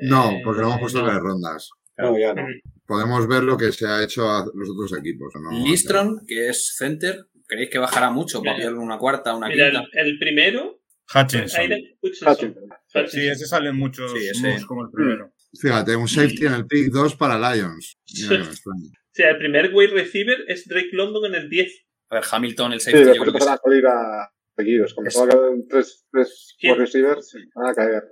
[0.03, 1.71] No, eh, porque lo hemos puesto en las rondas.
[1.97, 2.43] no, ya no.
[2.87, 5.33] Podemos ver lo que se ha hecho a los otros equipos.
[5.41, 5.51] ¿no?
[5.67, 8.57] Listron, que es center, ¿creéis que bajará mucho para Mira.
[8.69, 9.85] pillarle una cuarta, una Mira, quinta?
[9.93, 10.81] el, el primero...
[11.15, 11.61] Hutchinson.
[11.61, 12.29] Aiden Hutchinson.
[12.33, 12.65] Hutchinson.
[12.95, 13.09] Hutchinson.
[13.09, 14.65] Sí, ese sale en muchos Sí, ese.
[14.67, 15.33] como el primero.
[15.61, 17.97] Fíjate, un safety en el pick 2 para Lions.
[18.15, 18.91] Mira que me extraña.
[19.19, 21.73] O sea, el primer wide receiver es Drake London en el 10.
[22.11, 24.33] A ver, Hamilton, el Sí, safety, yo después creo que es- empezarán a salir a
[24.57, 24.95] seguidos.
[24.95, 28.03] Como Es- solo quedan tres, tres wide receivers, van a caer.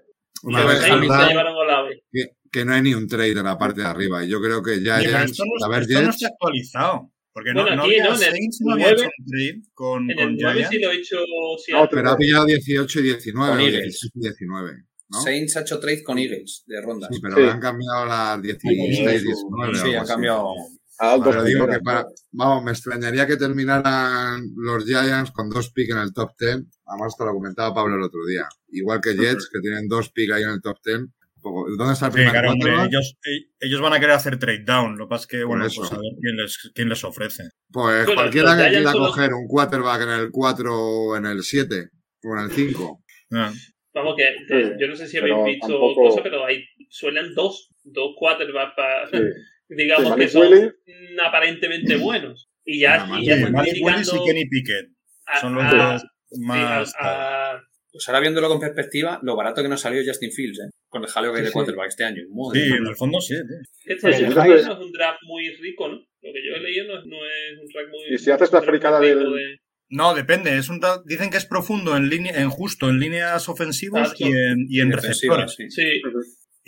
[0.43, 2.03] Una vez se llevaron a Olave.
[2.11, 4.25] que, que no hay ni un trade en la parte de arriba.
[4.25, 6.29] Y yo creo que ya pero Giants, esto no, a ver, esto no Jets, está
[6.29, 7.13] actualizado.
[7.33, 8.15] Porque Bueno, no, no aquí, había, ¿no?
[8.21, 10.71] En no había hecho un trade con, En con el 9 Giants.
[10.71, 11.17] sí lo he hecho...
[11.65, 13.51] sí, No, pero ha pillado 18 y 19.
[13.53, 13.83] Con o Eagles.
[13.85, 14.73] 16 y 19.
[15.09, 15.21] ¿no?
[15.21, 17.11] Saints ha hecho trade con Eagles de rondas.
[17.13, 17.43] Sí, pero Sí.
[17.45, 19.75] han cambiado las 16, Sí, 19.
[19.79, 20.09] Sí, ha así.
[20.13, 20.55] cambiado.
[20.99, 25.99] Pero digo que para, vamos, me extrañaría que terminaran los Giants con dos picks en
[25.99, 26.57] el top 10.
[26.87, 28.49] Además, te lo comentaba Pablo el otro día.
[28.69, 30.99] Igual que Jets, que tienen dos picks ahí en el top 10.
[31.01, 32.89] Un poco- ¿Dónde está el Sí, primer claro, hombre, quarterback?
[32.93, 34.97] ellos, e- ellos van a querer hacer trade down.
[34.97, 35.81] Lo que pasa es que, bueno, eso.
[35.83, 37.43] pues a ver quién les, quién les ofrece.
[37.71, 41.91] Pues Bueno, cualquiera que quiera coger un quarterback en el 4 o en el 7
[42.25, 43.03] o en el 5.
[43.33, 43.53] Ah,
[43.95, 47.33] Vamos, que Sí, eh, yo no sé si habéis visto tampoco- cosas, pero hay suenan
[47.35, 49.19] dos, dos quarterbacks para, Sí.
[49.69, 52.49] Digamos Sí, que son mm, aparentemente buenos.
[52.65, 54.89] Y ya, y ya están criticando y Kenny Pickett
[55.41, 55.99] son los a-
[56.41, 56.95] más.
[56.99, 57.63] a- a-
[57.93, 60.71] Pues ahora viéndolo con perspectiva, lo barato que nos salió Justin Fields, ¿eh?
[60.89, 61.53] Con el jaleo que hay de sí.
[61.55, 62.23] quarterback este año.
[62.31, 63.35] Madre Sí, en el fondo sí.
[63.35, 63.95] tío.
[63.95, 65.95] Este es, un dejáis- draft, no es un draft muy rico, ¿no?
[65.95, 68.15] Lo que yo he leído no, es- no es un draft muy.
[68.15, 69.15] Y si haces la fricada de-
[69.89, 70.57] No, depende.
[70.59, 74.67] Es un, dicen que es profundo en línea, en justo en líneas ofensivas y en,
[74.69, 75.55] y en receptores.
[75.55, 75.71] sí.
[75.71, 76.03] Sí,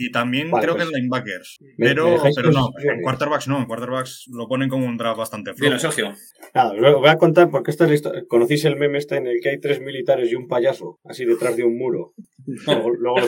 [0.00, 1.58] Y también Vale, creo pues, que en linebackers.
[1.60, 3.58] me- me Pero, dejáis pero no, en quarterbacks no.
[3.58, 5.64] En quarterbacks lo ponen como un draft bastante flojo.
[5.64, 6.14] Dilo, Sergio.
[6.54, 8.22] Nada, luego voy a contar porque esta es la historia.
[8.28, 11.56] ¿Conocéis el meme este en el que hay tres militares y un payaso así detrás
[11.56, 12.12] de un muro?
[12.46, 13.18] Luego, luego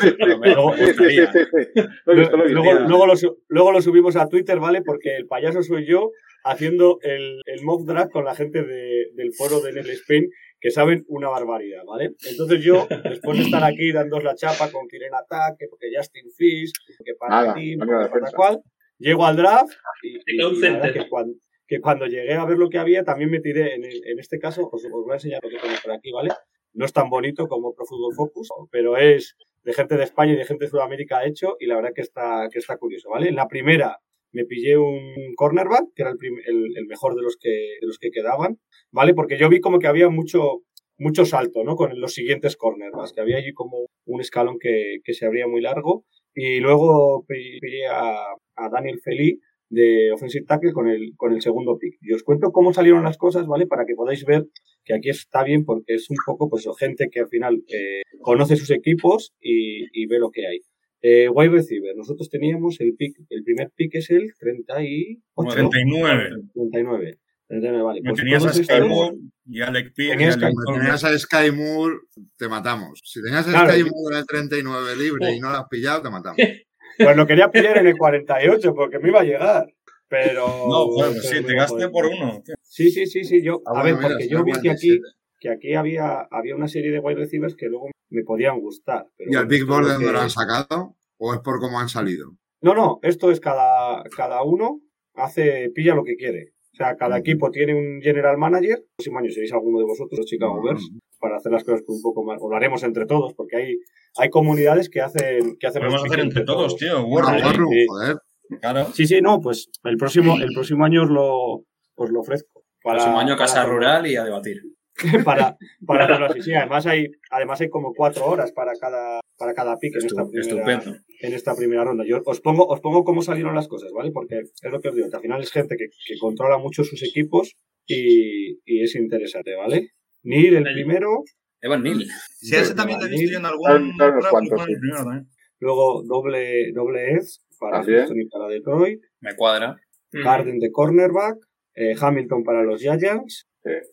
[2.48, 3.04] lo-
[3.48, 3.72] luego-.
[3.72, 4.82] Lo subimos a Twitter, ¿vale?
[4.82, 6.10] Porque el payaso soy yo
[6.44, 10.30] haciendo el, el mock draft con la gente de- del foro de NL Spain
[10.61, 12.14] que saben una barbaridad, ¿vale?
[12.30, 16.72] Entonces yo, después de estar aquí dándos la chapa con Kiren Ataque, porque Justin Fish,
[17.04, 18.61] que para Nada, ti, para cual,
[18.98, 20.92] llego al draft y, y- y la verdad center.
[20.92, 21.34] que cuando,
[21.66, 24.38] que cuando llegué a ver lo que había, también me tiré, en, el- en este
[24.38, 26.30] caso, os, os voy a enseñar lo que tengo por aquí, ¿vale?
[26.74, 30.36] No es tan bonito como Pro Football Focus, pero es de gente de España y
[30.36, 33.28] de gente de Sudamérica hecho y la verdad que está, que está curioso, ¿vale?
[33.28, 33.98] En la primera
[34.33, 37.51] me pillé un cornerback, que era el, el- mejor de los, que,
[37.81, 38.59] de los que quedaban,
[38.91, 39.14] ¿vale?
[39.14, 40.62] Porque yo vi como que había mucho,
[40.99, 41.76] mucho salto, ¿no?
[41.76, 45.61] Con los siguientes cornerbacks, que había allí como un escalón que, que se abría muy
[45.61, 46.05] largo.
[46.35, 48.16] Y luego pi- pillé a,
[48.57, 51.95] a Daniel Feli, de offensive tackle con el, con el segundo pick.
[52.01, 53.66] Y os cuento cómo salieron las cosas, ¿vale?
[53.66, 54.47] Para que podáis ver
[54.85, 58.57] que aquí está bien porque es un poco, pues, gente que al final eh, conoce
[58.57, 60.59] sus equipos y, y ve lo que hay.
[61.03, 65.20] Eh, wide receiver, nosotros teníamos el pick, el primer pick es el 38,
[65.55, 66.28] 39.
[66.55, 67.18] 39.
[67.48, 68.01] 39, vale.
[68.03, 70.16] Me Pues tenías a Sky Moore y Alec Pierce.
[70.16, 70.80] Tenías y Sky Alec Si Turner.
[70.82, 71.94] tenías a Sky Moore,
[72.36, 73.01] te matamos.
[73.05, 75.68] Si tenías a Claro, Sky y- Moore en el 39 libre y no lo has
[75.68, 76.36] pillado, te matamos.
[76.98, 79.66] Pues lo quería pillar en el 48 porque me iba a llegar.
[80.07, 80.46] Pero.
[80.68, 82.42] No, bueno, pero sí, te a gasté por uno.
[82.61, 83.42] Sí, sí, sí, sí.
[83.42, 85.01] Yo, Ah, a ver, mira, porque yo vi que aquí, 47.
[85.40, 89.06] que aquí había, había una serie de wide receivers que luego me podían gustar.
[89.16, 90.96] pero ¿Y al bueno, Big Board de lo dónde lo que- han sacado?
[91.18, 92.30] ¿O es por cómo han salido?
[92.62, 94.80] No, no, esto es cada, cada uno
[95.14, 96.52] hace, pilla lo que quiere.
[96.72, 98.78] O sea, cada equipo tiene un general manager.
[98.78, 100.88] El próximo año seréis alguno de vosotros, los Chicago Bears,
[101.18, 102.38] para hacer las cosas con un poco más.
[102.40, 103.78] O lo haremos entre todos, porque hay,
[104.16, 106.98] hay comunidades que hacen, que hacen Podemos hacer entre todos, tío.
[106.98, 107.84] Ah, Warren, Warrum, sí.
[107.88, 108.16] joder.
[108.61, 108.86] Claro.
[108.94, 111.64] Sí, sí, no, pues el próximo, el próximo año os lo,
[111.96, 112.64] os lo ofrezco.
[112.82, 114.62] Para, Próximo año casa para- rural y a debatir.
[115.24, 116.42] para, para hacerlo así.
[116.42, 120.22] Sí, además hay, además hay como cuatro horas para cada, para cada pick en esta,
[120.24, 120.96] primera, Estupendo.
[121.20, 122.05] en esta primera ronda.
[122.07, 124.11] Yo os pongo, os pongo cómo salieron las cosas, ¿vale?
[124.12, 126.84] Porque es lo que os digo, que al final es gente que, que controla mucho
[126.84, 129.90] sus equipos y, y es interesante, ¿vale?
[130.22, 131.24] Neil, el primero,
[131.61, 132.05] Evan Neal.
[132.36, 133.96] Si a ese también le he visto yo en algún.
[134.30, 134.74] Cuantos, sí.
[134.96, 135.26] también.
[135.59, 137.82] luego doble, doble Edge para.
[137.82, 139.76] Houston y para Detroit, Me cuadra.
[140.12, 141.36] Garden de cornerback,
[141.74, 143.48] eh, Hamilton para los Giants,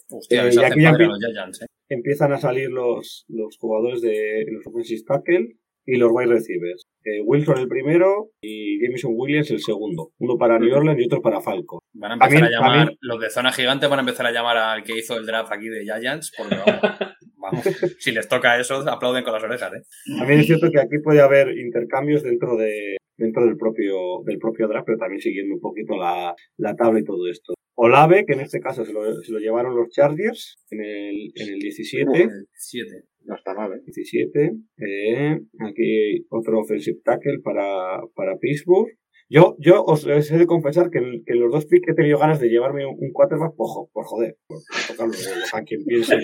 [0.09, 1.65] Hostia, Eh, y aquí ya padre empie- los Giants, eh.
[1.89, 5.55] empiezan a salir los, los jugadores de los offensive tackle
[5.85, 6.83] y los wide receivers.
[7.05, 10.11] Eh, Wilson el primero y Jameson Williams el segundo.
[10.19, 11.79] Uno para New Orleans y otro para Falcon.
[11.93, 14.57] Van a empezar También- a llamar, los de zona gigante van a empezar a llamar
[14.57, 16.81] al que hizo el draft aquí de Giants, porque vamos,
[17.37, 17.63] vamos,
[17.99, 19.81] si les toca eso, aplauden con las orejas, ¿eh?
[20.17, 23.95] También es cierto que aquí puede haber intercambios dentro de dentro del propio
[24.25, 27.53] del propio draft, pero también siguiendo un poquito la, la tabla y todo esto.
[27.79, 31.53] Olave, que en este caso se lo, se lo llevaron los Chargers en el, en
[31.53, 32.27] el 17.
[32.55, 33.03] Siete.
[33.25, 33.81] No está mal, ¿eh?
[33.85, 34.51] 17.
[34.79, 38.87] Eh, aquí otro offensive tackle para, para Pittsburgh.
[39.29, 42.17] Yo, yo os he de confesar que, en- que en los dos picks he tenido
[42.17, 45.61] ganas de llevarme un, un quarterback, por, por joder, por, por tocar los huevos, a
[45.63, 46.17] quien piense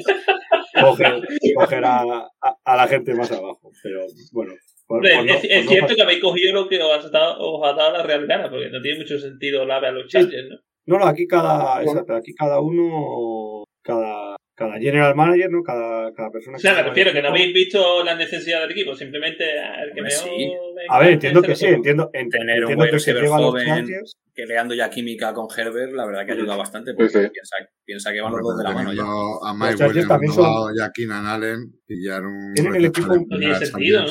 [0.79, 1.13] coger,
[1.55, 3.71] coger a, a, a la gente más abajo.
[3.83, 4.53] Pero bueno,
[4.87, 7.05] por- Hombre, por no- es, por es no cierto que habéis cogido lo que os
[7.05, 9.91] ha dado, os ha dado la real gana, porque no tiene mucho sentido la a
[9.91, 10.55] los Chargers, ¿no?
[10.85, 15.63] No, no, aquí cada, exacto, aquí cada uno, cada, cada general manager, ¿no?
[15.63, 18.93] Cada, cada persona O sea, me refiero que no habéis visto la necesidad del equipo,
[18.95, 20.53] simplemente el que Hombre, me sí.
[20.89, 23.65] A ver, entiendo que sí, entiendo, ent- Tener un entiendo wide que se receiver joven
[23.67, 24.13] Chargers.
[24.35, 27.29] que leando ya química con Herbert, la verdad que ayuda bastante, porque Sí, sí.
[27.31, 27.55] Piensa,
[27.85, 29.03] piensa que van los dos de la mano ya.
[29.03, 32.53] A Mike Williams también son- renovado y a Keenan Allen, pillar un.
[32.53, 34.05] Tienen el equipo- en No tiene.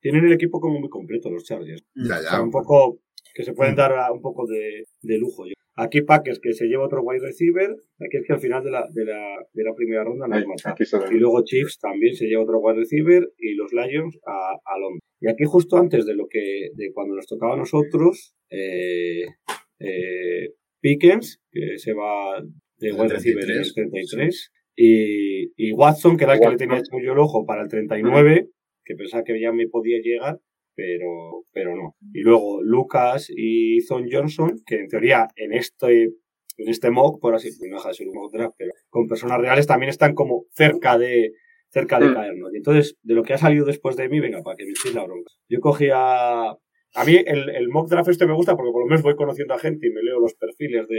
[0.00, 1.82] Tienen el equipo como muy completo los Chargers.
[1.94, 2.30] Ya, O ya.
[2.30, 3.00] sea, un poco
[3.34, 5.46] que se pueden dar a- un poco de, de lujo.
[5.46, 5.54] yo.
[5.80, 7.70] Aquí Packers que se lleva otro wide receiver.
[8.00, 10.42] Aquí es que al final de la, de la, de la primera ronda no Ahí,
[10.42, 10.74] hay mata.
[11.12, 15.02] Y luego Chiefs también se lleva otro wide receiver y los Lions a, a Londres.
[15.20, 19.26] Y aquí justo antes de lo que de cuando nos tocaba a nosotros, eh,
[19.78, 20.50] eh,
[20.80, 22.42] Pickens, que se va
[22.78, 26.56] de wide receiver en el 33, 33, y, y Watson, que era el que le
[26.56, 28.48] tenía hecho yo el ojo para el 39,
[28.84, 30.40] que pensaba que ya me podía llegar,
[30.78, 31.96] pero, pero no.
[32.14, 37.34] Y luego Lucas y Zon Johnson, que en teoría en este, en este mock, por
[37.34, 40.44] así no deja de ser un mock draft, pero con personas reales también están como
[40.52, 41.32] cerca de
[41.70, 42.14] cerca de Mm.
[42.14, 42.50] caernos.
[42.54, 44.94] Y entonces, de lo que ha salido después de mí, venga, para que me echéis
[44.94, 45.32] la bronca.
[45.50, 45.96] Yo cogía...
[46.94, 49.52] A mí el, el mock draft este me gusta porque por lo menos voy conociendo
[49.54, 50.96] a gente y me leo los perfiles de,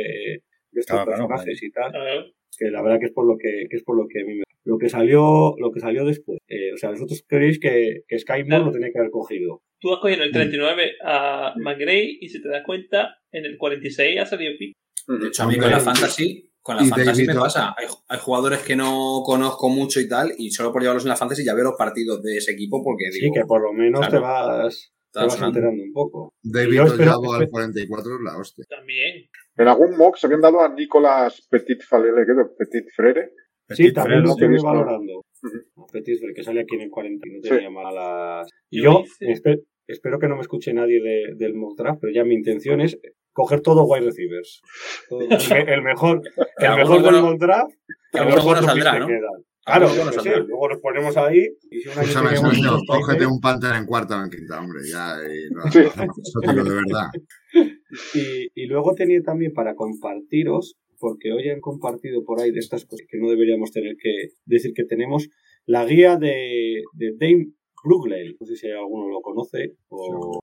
[0.72, 2.24] de estos Claro, claro, personajes y tal Ah,
[2.60, 4.36] que la verdad que es por lo que, que es por lo que a mí
[4.36, 4.44] me...
[4.66, 8.44] lo que salió lo que salió después eh, o sea vosotros creéis que, que Sky
[8.44, 8.66] Moore Claro.
[8.66, 12.42] lo tenía que haber cogido Tú has cogido en el 39 a McGray y si
[12.42, 14.74] te das cuenta, en el 46 ha salido Pitt.
[15.08, 17.74] De hecho, a mí con la fantasy, con la fantasy me pasa.
[17.78, 21.16] Hay, hay jugadores que no conozco mucho y tal, y solo por llevarlos en la
[21.16, 24.02] fantasy ya veo los partidos de ese equipo porque sí digo, que por lo menos
[24.02, 24.18] claro.
[24.18, 28.66] te vas te vas enterando un poco David Ollavo al espero- 44 es la hostia.
[28.70, 29.30] También.
[29.60, 32.38] En algún mock se habían dado a Nicolas Petit Falele, ¿qué es?
[32.58, 33.32] Petit Frere.
[33.70, 35.22] sí Petit también Fred, lo estoy valorando.
[35.92, 37.50] Petit Fred, que sale aquí en el 40 y no Sí.
[37.50, 42.00] tenía malas y Yo espe- espero que no me escuche nadie de- del mock draft
[42.02, 42.98] pero ya mi intención es
[43.34, 44.62] coger todo wide receivers
[45.10, 46.22] Todo- el, me- el mejor
[46.58, 47.72] el mejor del mock draft
[48.12, 49.08] cuatro picks saldrá, ¿no?
[49.66, 50.48] Claro, sé, saldrán.
[50.48, 53.86] luego los ponemos ahí y si un año Escúchame, dos tight cógete un Panther en
[53.86, 55.16] cuarta o en quinta, hombre, ya.
[55.24, 55.80] Y Sí.
[55.80, 57.08] Eso te digo de verdad.
[58.14, 62.86] Y, y luego tenía también para compartiros, porque hoy han compartido por ahí de estas
[62.86, 65.30] cosas que no deberíamos tener que decir que tenemos,
[65.66, 67.52] la guía de, de Dame
[67.84, 68.36] Brugler.
[68.40, 70.40] No sé si alguno lo conoce o...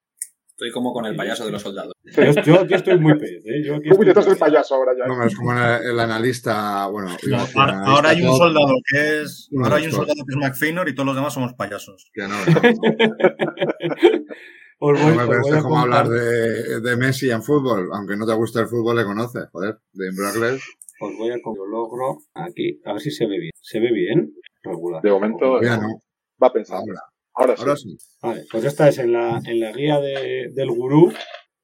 [0.49, 1.93] estoy como con el payaso de los soldados.
[2.05, 3.63] Yo, yo- yo estoy muy pez, ¿eh?
[3.65, 5.07] Yo aquí estoy del payaso ahora ya.
[5.07, 5.59] No, es como el,
[5.91, 9.49] el analista, bueno, decir, Ahora, analista ahora hay un top, soldado que es.
[9.63, 12.09] Ahora hay un soldado que es McFeynor y todos los demás somos payasos.
[12.15, 12.37] que no, no.
[14.79, 17.89] Os voy, No me os voy parece a como hablar de, de Messi en fútbol.
[17.93, 19.77] Aunque no te guste el fútbol, le conoces, joder.
[19.93, 20.63] De Imbroglés.
[21.01, 23.51] Os voy a yo logro aquí, a ver si se ve bien.
[23.61, 24.33] ¿Se ve bien?
[24.63, 25.03] Regular.
[25.03, 25.89] De momento Ya no.
[25.89, 26.03] no.
[26.43, 26.93] va pensando.
[27.35, 27.63] Ahora, Ahora sí.
[27.63, 27.97] ahora sí.
[28.23, 31.13] Vale, pues esta es en la, en la guía de- del gurú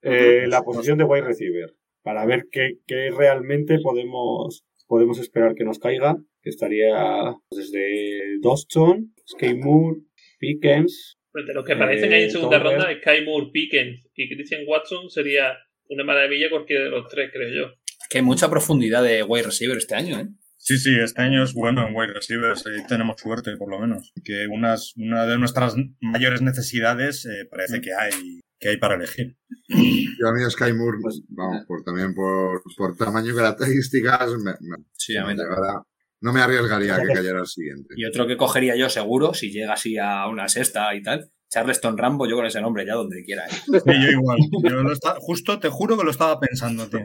[0.03, 1.75] eh, la posición de wide receiver.
[2.03, 6.17] Para ver qué, qué realmente podemos, podemos esperar que nos caiga.
[6.43, 10.01] Que estaría desde Doston, Skate Moore,
[10.41, 11.17] Pickens.
[11.33, 12.81] Pero de los que aparecen ahí en Eh, segunda Tolbert.
[12.83, 15.57] ronda, Sky Moore, Pickens y Christian Watson sería
[15.89, 17.75] una maravilla cualquiera de los tres, creo yo.
[18.11, 20.27] Que hay mucha profundidad de wide receiver este año, ¿eh?
[20.59, 22.65] Sí, sí, este año es bueno en wide receivers.
[22.67, 24.13] Ahí tenemos suerte, por lo menos.
[24.25, 28.13] Que unas, una de nuestras mayores necesidades eh, parece que hay,
[28.61, 29.35] que hay para elegir.
[29.69, 34.53] Yo a mí Sky Moore, Pues, vamos, por, también por, por tamaño y características, me,
[34.61, 35.49] me- Sí, a mí también.
[35.49, 35.83] ahora
[36.23, 37.95] no me arriesgaría a que cayera el siguiente.
[37.97, 41.99] Y otro que cogería yo seguro, si llega así a una sexta y tal, Charleston
[41.99, 43.45] Rambo, yo con ese nombre ya donde quiera.
[43.47, 43.51] ¿eh?
[43.51, 44.39] Sí, yo igual.
[44.65, 47.01] Yo lo esta- justo te juro que lo estaba pensando, tío.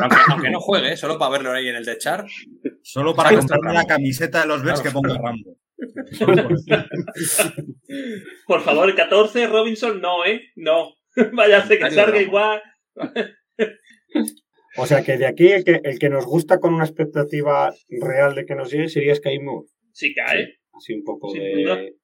[0.00, 0.96] Aunque, aunque no juegue, ¿eh?
[0.96, 2.24] solo para verlo ahí en el de char.
[2.82, 5.00] Solo para comprarme la camiseta de los Bears Claro.
[5.02, 5.58] que ponga Rambo.
[8.46, 10.40] Por favor, el 14, Robinson, no, ¿eh?
[10.56, 10.94] No.
[11.32, 12.26] Váyase que Dario salga Ramos.
[12.26, 12.62] igual.
[14.76, 18.34] O sea que de aquí el que, el que nos gusta con una expectativa real
[18.34, 19.68] de que nos llegue sería Sky Moore.
[19.92, 20.58] Si cae.
[20.72, 21.94] Así un poco de.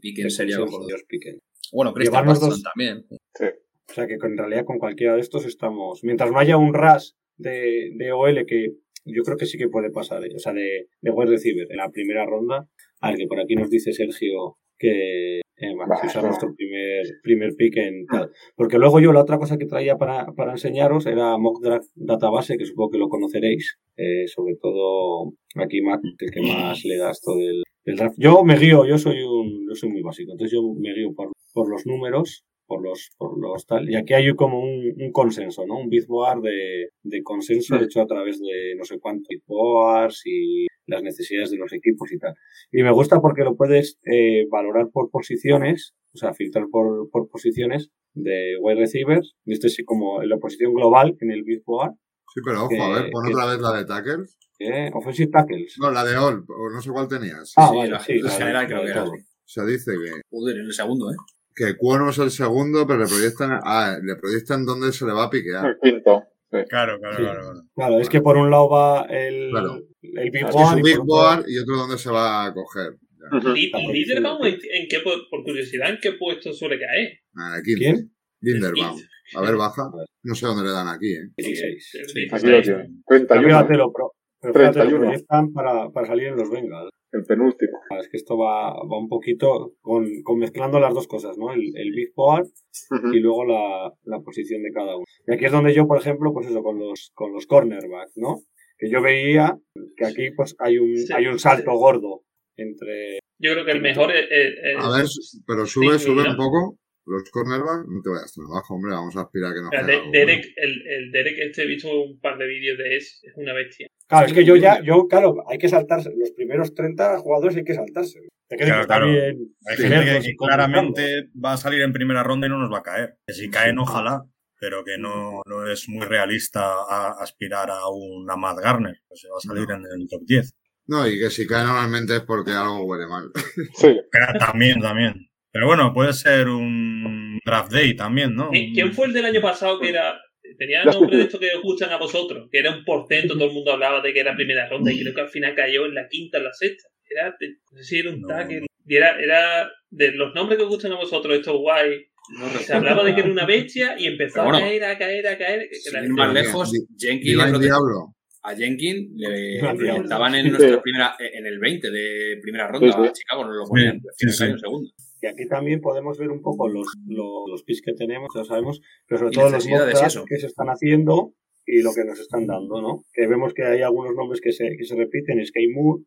[0.00, 0.86] Pickens sería sí, mejor.
[0.86, 1.40] Dios, Pickens.
[1.72, 3.04] Bueno, Christian dos- también.
[3.08, 6.00] O sea que con- en realidad con cualquiera de estos estamos.
[6.02, 8.72] Mientras no haya un RAS de, de OL que
[9.04, 10.30] yo creo que sí que puede pasar, ¿eh?
[10.34, 12.68] o sea, de, de wide receiver en la primera ronda.
[13.00, 17.06] A ver, que por aquí nos dice Sergio que eh, a Bah, usar nuestro primer,
[17.22, 18.30] primer pick en tal.
[18.56, 22.58] Porque luego yo la otra cosa que traía para, para enseñaros era Mock Draft Database,
[22.58, 23.78] que supongo que lo conoceréis.
[23.96, 28.16] Eh, sobre todo aquí Matt, el que más le da esto del, del draft.
[28.18, 31.32] Yo me guío, yo soy un, yo soy muy básico, entonces yo me guío por,
[31.52, 33.90] por los números por los, por los tal.
[33.90, 35.78] Y aquí hay como un, un consenso, ¿no?
[35.78, 41.02] Un bitboard de, de consenso hecho a través de no sé cuántos bitboards y las
[41.02, 42.34] necesidades de los equipos y tal.
[42.70, 47.28] Y me gusta porque lo puedes eh, valorar por posiciones, o sea, filtrar por, por
[47.28, 49.34] posiciones de wide receivers.
[49.44, 51.92] Y esto es como en la posición global en el bitboard.
[52.34, 54.38] Sí, pero ojo, Que- a ver, pon que- otra vez la de tackles.
[54.58, 54.90] ¿eh?
[54.94, 55.76] Offensive tackles.
[55.80, 57.52] No, la de All, o no sé cuál tenías.
[57.56, 59.04] Ah, Sí, vale, la- sí, la general creo la que era.
[59.04, 59.12] todo.
[59.16, 59.22] sí.
[59.44, 61.16] Se dice que, Joder, en el segundo, ¿eh?
[61.54, 65.24] que Cuono es el segundo, pero le proyectan, ah, le proyectan dónde se le va
[65.24, 65.66] a piquear.
[65.66, 66.22] El quinto.
[66.68, 67.22] Claro, claro, Sí.
[67.22, 67.40] claro.
[67.40, 67.60] claro.
[67.74, 69.78] Claro, es que por un lado va el, Claro.
[70.02, 72.96] el big Es board un y otro- board y otro dónde se va a coger.
[73.30, 77.20] Posición Linderbaum, de- ¿en, qué, por curiosidad, ¿en qué puesto suele caer?
[77.36, 77.80] Ah, el 15.
[77.80, 78.12] ¿Quién?
[78.40, 79.00] Linderbaum.
[79.34, 79.82] A ver, baja.
[80.24, 81.30] No sé dónde le dan aquí, ¿eh?
[81.36, 81.94] 16.
[81.94, 82.32] El Sí, 16.
[82.34, 83.02] Aquí lo tienen.
[83.06, 83.48] 31.
[83.48, 85.06] Fíjate, lo, pro- pero fíjate, lo 31.
[85.06, 86.90] proyectan para, para salir en los Bengals.
[87.12, 87.78] El penúltimo.
[88.00, 91.52] Es que esto va, va un poquito con, con mezclando las dos cosas, ¿no?
[91.52, 92.46] El, el Big Board
[92.90, 93.12] Ujú.
[93.12, 95.04] y luego la, la posición de cada uno.
[95.26, 98.40] Y aquí es donde yo, por ejemplo, pues eso, con los, con los cornerbacks, ¿no?
[98.78, 99.58] Que yo veía
[99.96, 101.12] que aquí pues hay un, Sí.
[101.14, 102.22] hay un salto gordo
[102.56, 103.18] entre...
[103.38, 104.24] Yo creo que el mejor es.
[104.30, 104.54] es-
[104.84, 105.06] A ver,
[105.46, 106.78] pero sube, sí, sube un poco.
[107.04, 108.92] Los cornerbacks, no te vayas tan abajo, hombre.
[108.92, 111.88] Vamos a aspirar a que nos de- algo Derek, el, el Derek este he visto
[111.88, 113.88] un par de vídeos de es, es una bestia.
[114.06, 116.10] Claro, es que yo ya, yo, claro, hay que saltarse.
[116.16, 118.20] Los primeros 30 jugadores hay que saltarse.
[118.48, 119.06] Claro, claro.
[119.08, 122.78] bien Hay gente que, claramente va a salir en primera ronda y no nos va
[122.78, 123.14] a caer.
[123.26, 124.22] Que si caen, ojalá,
[124.60, 128.94] pero que no, no es muy realista a- aspirar a una Matt Garner.
[129.08, 130.52] que se va a salir en el top 10.
[130.86, 133.30] No, y que si cae normalmente es porque algo huele mal.
[133.74, 133.98] Sí.
[134.10, 135.14] Pero también, también.
[135.52, 138.50] Pero bueno, puede ser un draft day también, ¿no?
[138.50, 140.18] ¿Qui- ¿Quién fue el del año pasado que era.
[140.58, 143.46] Tenía Justin nombre de esto que os gustan a vosotros, que era un portento, todo
[143.46, 145.94] el mundo hablaba de que era primera ronda y creo que al final cayó en
[145.94, 146.88] la quinta, en la sexta.
[147.08, 147.34] Era,
[147.70, 148.28] no sé si era un No.
[148.28, 148.66] tackle.
[148.86, 152.04] Y era, era de los nombres que os gustan a vosotros, estos guay.
[152.38, 155.26] No Se hablaba de que era una bestia y empezó bueno, a caer, a caer,
[155.28, 155.68] a caer.
[155.70, 158.14] que Sin la- ir más lejos, Jenkins le Diablo.
[158.42, 163.08] a Jenkins le proyectaban en nuestra primera, en el 20 de primera ronda Sí, sí.
[163.08, 164.90] a Chicago, no lo ponían, Sí, en segundo.
[165.22, 168.80] Y aquí también podemos ver un poco los, los, los picks que tenemos, ya sabemos,
[169.06, 171.32] pero sobre todo los drafts que se están haciendo
[171.64, 173.04] y lo que nos están dando, ¿no?
[173.12, 176.02] Que vemos que hay algunos nombres que se, que se repiten, Sky Moore,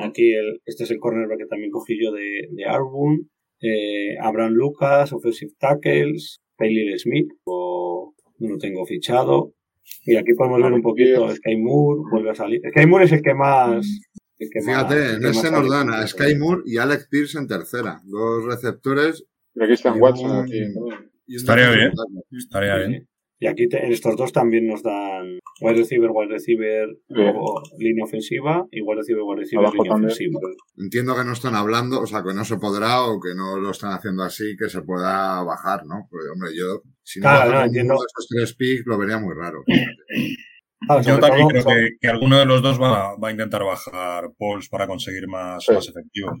[0.00, 3.30] aquí el, este es el cornerback que también cogí yo de, de Arbun,
[3.62, 9.54] eh, Abraham Lucas, Offensive Tackles, Taylor Smith, o no lo tengo fichado.
[10.04, 12.60] Y aquí podemos ver un poquito Sky Moore, vuelve a salir.
[12.68, 13.86] Sky Moore es el que más...
[14.38, 18.00] más- Fíjate, en ese nos dan a Sky Moore y Alex Pierce en tercera.
[18.04, 19.24] Dos receptores
[19.54, 20.44] Y aquí está Y Watson.
[20.44, 20.60] Aquí,
[21.28, 21.92] Estaría bien.
[22.30, 23.08] Estaría bien.
[23.40, 28.04] Y aquí te- en estos dos también nos dan wide receiver, wide receiver, luego línea
[28.04, 30.10] ofensiva y wide receiver, wide receiver, Abajo línea también.
[30.12, 30.40] ofensiva.
[30.76, 33.70] Entiendo que no están hablando, o sea, que no se podrá o que no lo
[33.70, 36.08] están haciendo así, que se pueda bajar, ¿no?
[36.10, 37.94] Porque, hombre, yo, si no Claro, no, entiendo.
[37.94, 39.62] esos tres picks, lo vería muy raro.
[40.88, 44.30] Ah, Yo también creo que, que alguno de los dos va, va a intentar bajar
[44.38, 45.72] polls para conseguir más, Sí.
[45.72, 46.34] más efectivos.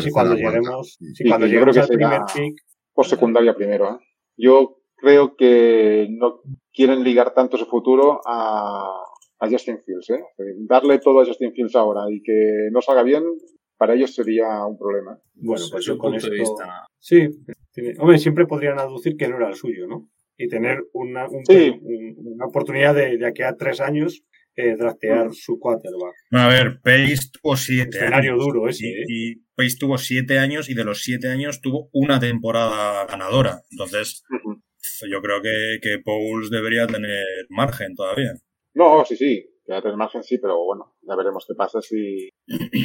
[0.00, 2.54] Si cuando lleguemos, si cuando lleguemos al primer pick,
[2.94, 3.98] Por secundaria primero, ¿eh?
[4.36, 6.40] Yo creo que no
[6.72, 8.86] quieren ligar tanto su futuro a,
[9.40, 10.22] a Justin Fields, ¿eh?
[10.68, 13.24] Darle todo a Justin Fields ahora y que no salga bien,
[13.76, 15.18] para ellos sería un problema.
[15.34, 16.30] bueno, pues Desde yo con esto...
[16.30, 16.86] vista.
[16.98, 17.28] Sí,
[17.72, 20.08] tiene- hombre, siempre podrían aducir que no era el suyo, ¿no?
[20.44, 21.70] Y tener una, un- Sí.
[21.80, 24.22] un- una oportunidad de, de aquí a tres años
[24.54, 26.14] eh, draftear su quarterback.
[26.32, 28.44] A ver, Pace tuvo siete Escenario años.
[28.44, 29.04] duro ese, y, ¿eh?
[29.08, 33.62] y Pace tuvo siete años y de los siete años tuvo una temporada ganadora.
[33.70, 34.22] Entonces,
[35.10, 38.32] yo creo que, que Pauls debería tener margen todavía.
[38.74, 41.80] No, sí, sí, que va a tener margen, sí, pero bueno, ya veremos qué pasa
[41.80, 42.28] si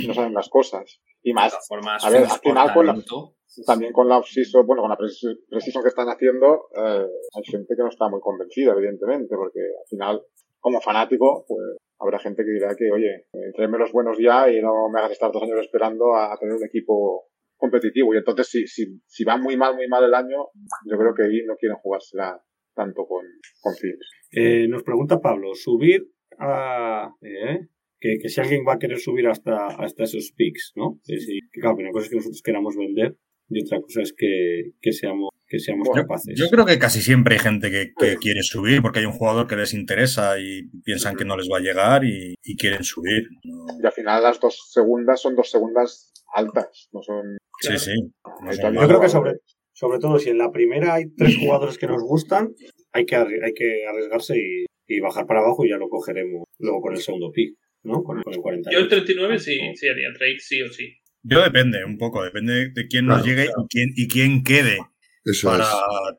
[0.08, 1.02] no saben las cosas.
[1.22, 2.94] Y más, formas, a ver, al final con la-
[3.66, 7.74] también con la off-season, bueno, con la preci- precision que están haciendo, eh, hay gente
[7.76, 10.22] que no está muy convencida, evidentemente, porque al final,
[10.60, 14.90] como fanático, pues habrá gente que dirá que, oye, tráeme los buenos ya y no
[14.94, 17.28] me hagas estar dos años esperando a, a tener un equipo
[17.58, 18.14] competitivo.
[18.14, 20.48] Y entonces, si, si, si va muy mal, muy mal el año,
[20.86, 22.40] yo creo que ahí no quieren jugársela
[22.76, 23.26] tanto con,
[23.62, 24.08] con Fields.
[24.32, 27.10] Eh, nos pregunta Pablo, subir a...
[27.22, 27.68] ¿eh?
[28.00, 31.00] Que, que si alguien va a querer subir hasta, hasta esos picks, ¿no?
[31.04, 33.18] Que, sí, que claro, una cosa es que nosotros queramos vender
[33.50, 36.38] y otra cosa es que, que seamos, que seamos Bueno, capaces.
[36.38, 39.48] Yo creo que casi siempre hay gente que, que quiere subir porque hay un jugador
[39.48, 43.24] que les interesa y piensan que no les va a llegar y, y quieren subir.
[43.44, 43.66] ¿no?
[43.82, 47.38] Y al final las dos segundas son dos segundas altas, no son...
[47.62, 47.94] Sí, sí.
[48.44, 49.34] No son Yo creo que sobre,
[49.72, 52.54] sobre todo si en la primera hay tres jugadores que nos gustan,
[52.92, 56.82] hay que, hay que arriesgarse y, y bajar para abajo y ya lo cogeremos luego
[56.82, 58.04] con el segundo pick, ¿no?
[58.04, 58.72] Con el, con el 40.
[58.72, 60.94] Yo el 39 sí, sí haría trade, sí o sí.
[61.24, 64.80] Yo depende un poco, depende de quién nos Claro, llegue y quién, y quién quede
[65.26, 65.70] Eso para es.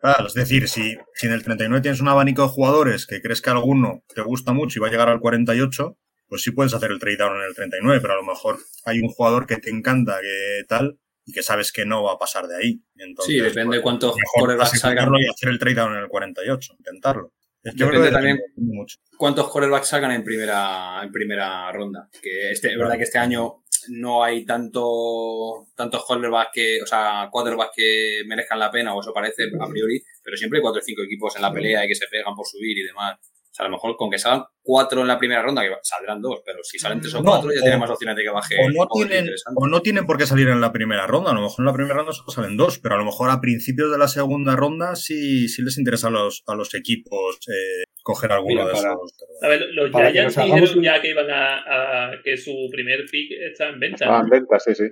[0.03, 0.26] tal.
[0.26, 3.51] Es decir, si, si en el 39 tienes un abanico de jugadores que crees que
[3.51, 5.96] alguno te gusta mucho y va a llegar al 48,
[6.28, 9.01] pues sí puedes hacer el trade down en el 39, pero a lo mejor hay
[9.01, 12.46] un jugador que te encanta, que tal, y que sabes que no va a pasar
[12.46, 12.82] de ahí.
[12.96, 15.09] Entonces, Sí, depende pues, de cuántos mejor quarterbacks salgan.
[15.16, 17.32] y hacer el trade down en el 48, intentarlo.
[17.64, 18.99] Yo Depende creo que también- depende mucho.
[19.16, 22.09] ¿Cuántos quarterbacks salgan en primera, en primera ronda?
[22.22, 27.29] Que este, es verdad que este año no hay tanto, tantos quarterbacks que, o sea,
[27.31, 30.85] quarterbacks que merezcan la pena, o eso parece a priori, pero siempre hay cuatro o
[30.85, 33.18] cinco equipos en la pelea y que se pegan por subir y demás.
[33.59, 36.43] Sea, a lo mejor con que salgan cuatro en la primera ronda, que saldrán dos,
[36.47, 38.55] pero si salen tres o No, cuatro ya o- tienen más opciones de que baje.
[38.57, 41.33] O no, tienen, o no tienen por qué salir en la primera ronda.
[41.33, 43.41] A lo mejor en la primera ronda solo salen dos, pero a lo mejor a
[43.41, 47.83] principios de la segunda ronda sí, sí les interesa a los, a los equipos eh,
[48.03, 49.13] coger alguno Mira, de para- esos.
[49.43, 53.71] A ver, los Giants dijeron ya que iban a, a- que su primer pick está
[53.71, 54.07] en venta.
[54.09, 54.89] Ah, en venta, sí, sí.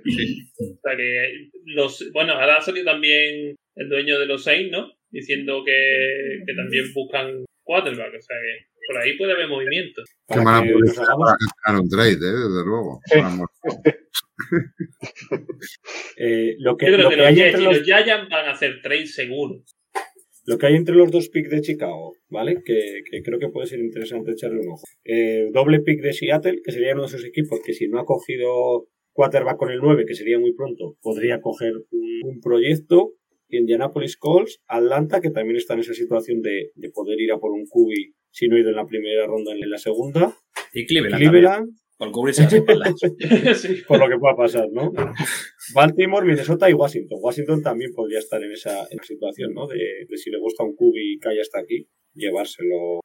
[0.59, 4.91] O sea que los, bueno, ahora ha salido también el dueño de los Saints, ¿no?
[5.09, 10.01] Diciendo que, que también buscan quarterback, o sea que por ahí puede haber movimiento.
[10.27, 11.13] Qué mala publicidad
[11.63, 12.37] para un trade, ¿eh?
[12.47, 12.99] Desde luego.
[16.17, 18.45] Eh, lo que, Yo creo lo que que los hay Jets los los Giants van
[18.45, 19.63] a hacer trade seguro.
[20.45, 22.61] Lo que hay entre los dos picks de Chicago, ¿vale?
[22.63, 24.83] Que, que creo que puede ser interesante echarle un ojo.
[25.03, 28.05] Eh, doble pick de Seattle, que sería uno de esos equipos que si no ha
[28.05, 33.13] cogido quarterback con el 9, que sería muy pronto, podría coger un, un proyecto.
[33.49, 37.51] Indianapolis Colts, Atlanta, que también está en esa situación de, de poder ir a por
[37.51, 40.35] un QB si no ha ido en la primera ronda en la segunda.
[40.73, 42.93] Y Cleveland, Cleveland, por cubrirse las espaldas.
[43.61, 43.81] Sí.
[43.87, 44.91] por lo que pueda pasar, ¿no?
[45.73, 47.17] Baltimore, Minnesota y Washington.
[47.21, 49.67] Washington también podría estar en esa, en esa situación, ¿no?
[49.67, 52.99] De, de si le gusta un QB y cae hasta aquí, llevárselo,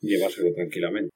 [0.00, 1.10] llevárselo tranquilamente.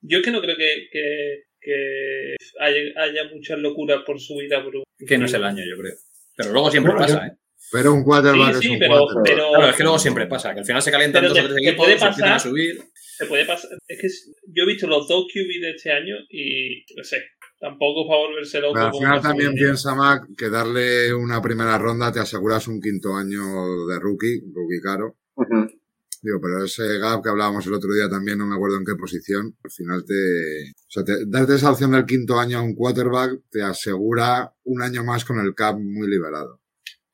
[0.00, 4.60] Yo es que no creo que, que, que haya, haya muchas locuras por subir a
[4.64, 4.84] Bruce.
[5.06, 5.94] Que no es el año, yo creo.
[6.36, 7.36] Pero luego siempre Bueno, pasa, yo- ¿eh?
[7.72, 9.24] Pero un quarterback Sí, sí, es un pero- quarterback.
[9.26, 11.56] pero- Claro, es que luego siempre pasa, que al final se calientan dos o tres
[11.58, 12.82] equipos, puede se empiezan a pasar- subir.
[13.18, 13.70] Se puede pasar.
[13.88, 14.08] Es que
[14.54, 17.18] yo he visto los dos QB de este año y no sé.
[17.60, 18.74] Tampoco para volverse loco.
[18.74, 19.64] Pero al final también subida.
[19.64, 23.40] piensa, Mac, que darle una primera ronda te aseguras un quinto año
[23.88, 25.16] de rookie, rookie caro.
[26.22, 28.94] Digo, pero ese gap que hablábamos el otro día también, no me acuerdo en qué
[28.96, 30.14] posición, al final te...
[30.14, 34.82] O sea, te- darte esa opción del quinto año a un quarterback te asegura un
[34.82, 36.57] año más con el cap muy liberado.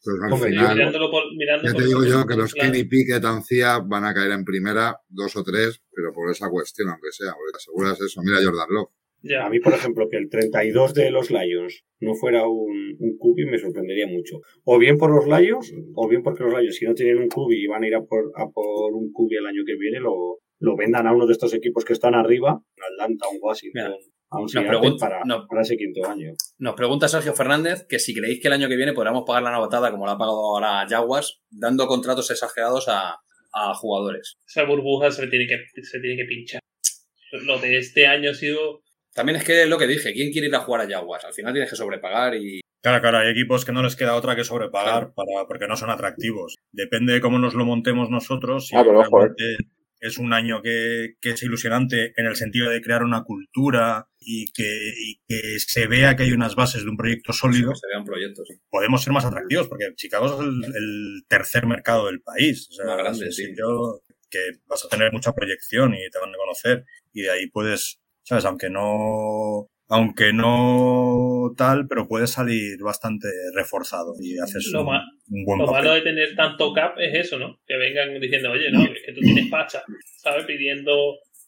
[0.06, 2.72] Entonces, al final, mirándolo por, mirando ya te digo yo que los claro.
[2.72, 6.90] Kenny Pickett, Ancia van a caer en primera, dos o tres, pero por esa cuestión,
[6.90, 8.20] aunque sea, porque te aseguras eso.
[8.22, 8.90] Mira Jordan Love.
[9.22, 9.46] Ya.
[9.46, 13.50] A mí, por ejemplo, que el 32 de los Lions no fuera un, un QB
[13.50, 14.40] me sorprendería mucho.
[14.64, 17.52] O bien por los Lions, o bien porque los Lions, si no tienen un QB
[17.52, 20.40] y van a ir a por, a por un QB el año que viene, lo,
[20.60, 23.96] lo vendan a uno de estos equipos que están arriba, un Atlanta, un Washington, Mira,
[24.30, 25.46] a un Seattle para, no.
[25.46, 26.32] para ese quinto año.
[26.58, 29.52] Nos pregunta Sergio Fernández que si creéis que el año que viene podremos pagar la
[29.52, 33.16] novatada como la ha pagado ahora Jaguars, dando contratos exagerados a,
[33.52, 34.36] a jugadores.
[34.46, 36.60] Esa burbuja se tiene que, se tiene que pinchar.
[37.46, 38.82] Lo de este año ha sido.
[39.12, 41.24] También es que es lo que dije, ¿quién quiere ir a jugar a Jaguars?
[41.24, 42.60] Al final tienes que sobrepagar y...
[42.82, 45.90] Claro, claro, hay equipos que no les queda otra que sobrepagar para, porque no son
[45.90, 46.56] atractivos.
[46.70, 48.66] Depende de cómo nos lo montemos nosotros.
[48.66, 49.56] Si Ah, pero ojo, realmente
[50.00, 54.52] es un año que, que es ilusionante en el sentido de crear una cultura y
[54.52, 58.04] que, y que se vea que hay unas bases de un proyecto sólido, se vean
[58.04, 58.48] proyectos.
[58.70, 62.68] podemos ser más atractivos, porque Chicago es el, el tercer mercado del país.
[62.70, 63.46] O sea, Más grande, sí.
[63.46, 66.84] sitio que vas a tener mucha proyección y te van a conocer.
[67.12, 68.44] Y de ahí puedes, ¿sabes?
[68.44, 75.04] Aunque no, aunque no tal, pero puedes salir bastante reforzado y haces Lo un, ma-
[75.28, 75.82] un buen Lo papel.
[75.84, 77.58] malo de tener tanto cap es eso, ¿no?
[77.66, 79.82] Que vengan diciendo, oye, no, es que tú tienes pacha,
[80.22, 80.44] ¿sabes?
[80.46, 80.92] Pidiendo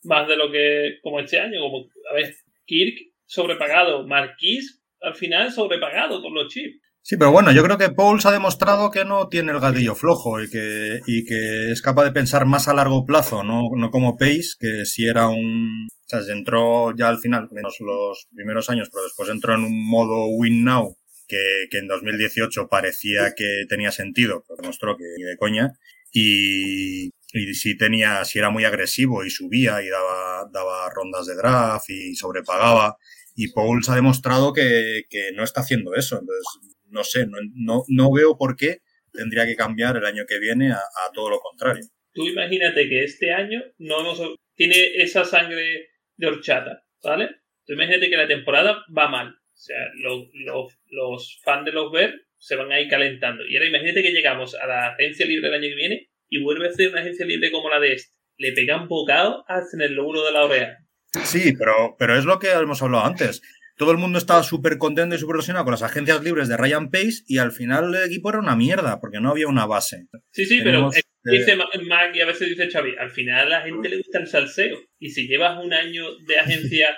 [0.04, 2.34] más de lo que, como este año, como, a ver,
[2.64, 2.94] Kirk
[3.26, 6.80] sobrepagado, Marquis al final sobrepagado por los chips.
[7.02, 10.42] Sí, pero bueno, yo creo que Pauls ha demostrado que no tiene el gatillo flojo
[10.42, 14.16] y que, y que es capaz de pensar más a largo plazo, no, no como
[14.16, 15.86] Pace, que si era un...
[16.06, 19.64] O sea, se entró ya al final, menos los primeros años, pero después entró en
[19.64, 20.96] un modo win now,
[21.26, 25.72] que, que en 2018 parecía que tenía sentido, pero demostró que ni de coña,
[26.12, 31.34] y, y si tenía, si era muy agresivo y subía y daba, daba rondas de
[31.34, 32.96] draft y sobrepagaba,
[33.34, 36.46] y Pauls ha demostrado que, que no está haciendo eso, entonces
[36.88, 38.78] no sé, no, no, no veo por qué
[39.12, 40.80] tendría que cambiar el año que viene a,
[41.12, 41.84] todo lo contrario.
[42.12, 47.30] Tú imagínate que este año no hemos, tiene esa sangre de horchata, ¿vale?
[47.66, 49.28] Tú imagínate que la temporada va mal.
[49.28, 53.44] O sea, lo- lo- los fans de los Bears se van a ir calentando.
[53.46, 56.68] Y ahora imagínate que llegamos a la agencia libre el año que viene y vuelve
[56.68, 58.12] a ser una agencia libre como la de este.
[58.38, 60.76] Le pegan bocado hasta en el lóbulo de la oreja.
[61.24, 63.40] Sí, pero, pero es lo que hemos hablado antes.
[63.78, 66.90] Todo el mundo estaba súper contento y súper ilusionado con las agencias libres de Ryan
[66.90, 70.06] Pace y al final el equipo era una mierda porque no había una base.
[70.32, 73.58] Sí, sí, Tenemos, pero dice Ma- Mac y a veces dice Xavi, al final a
[73.58, 74.78] la gente le gusta el salseo.
[74.98, 76.96] Y si llevas un año de agencia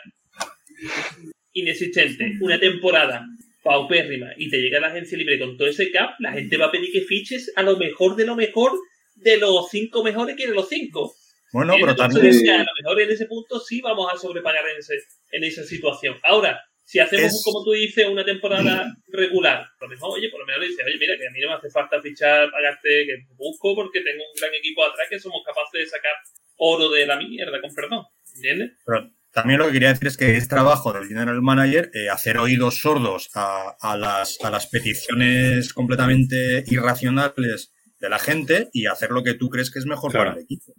[1.52, 3.24] inexistente, una temporada
[3.62, 6.70] paupérrima, y te llega la agencia libre con todo ese cap, la gente va a
[6.70, 8.72] pedir que fiches a lo mejor de lo mejor
[9.16, 11.14] de los cinco mejores que de los cinco.
[11.52, 12.26] Bueno, pero también...
[12.50, 14.94] a lo mejor en ese punto sí vamos a sobrepagar en, ese,
[15.32, 16.16] en esa situación.
[16.22, 20.46] Ahora, si hacemos, Es- como tú dices, una temporada regular, lo mejor, oye, por lo
[20.46, 23.14] menos le dices, oye, mira, que a mí no me hace falta fichar, pagarte, que
[23.36, 26.12] busco porque tengo un gran equipo atrás que somos capaces de sacar
[26.56, 28.04] oro de la mierda, con perdón.
[28.36, 28.70] ¿Entiendes?
[28.86, 32.38] Pero también lo que quería decir es que es trabajo del general manager eh, hacer
[32.38, 39.10] oídos sordos a, a las, a las peticiones completamente irracionales de la gente y hacer
[39.10, 40.30] lo que tú crees que es mejor Claro.
[40.30, 40.72] para el equipo.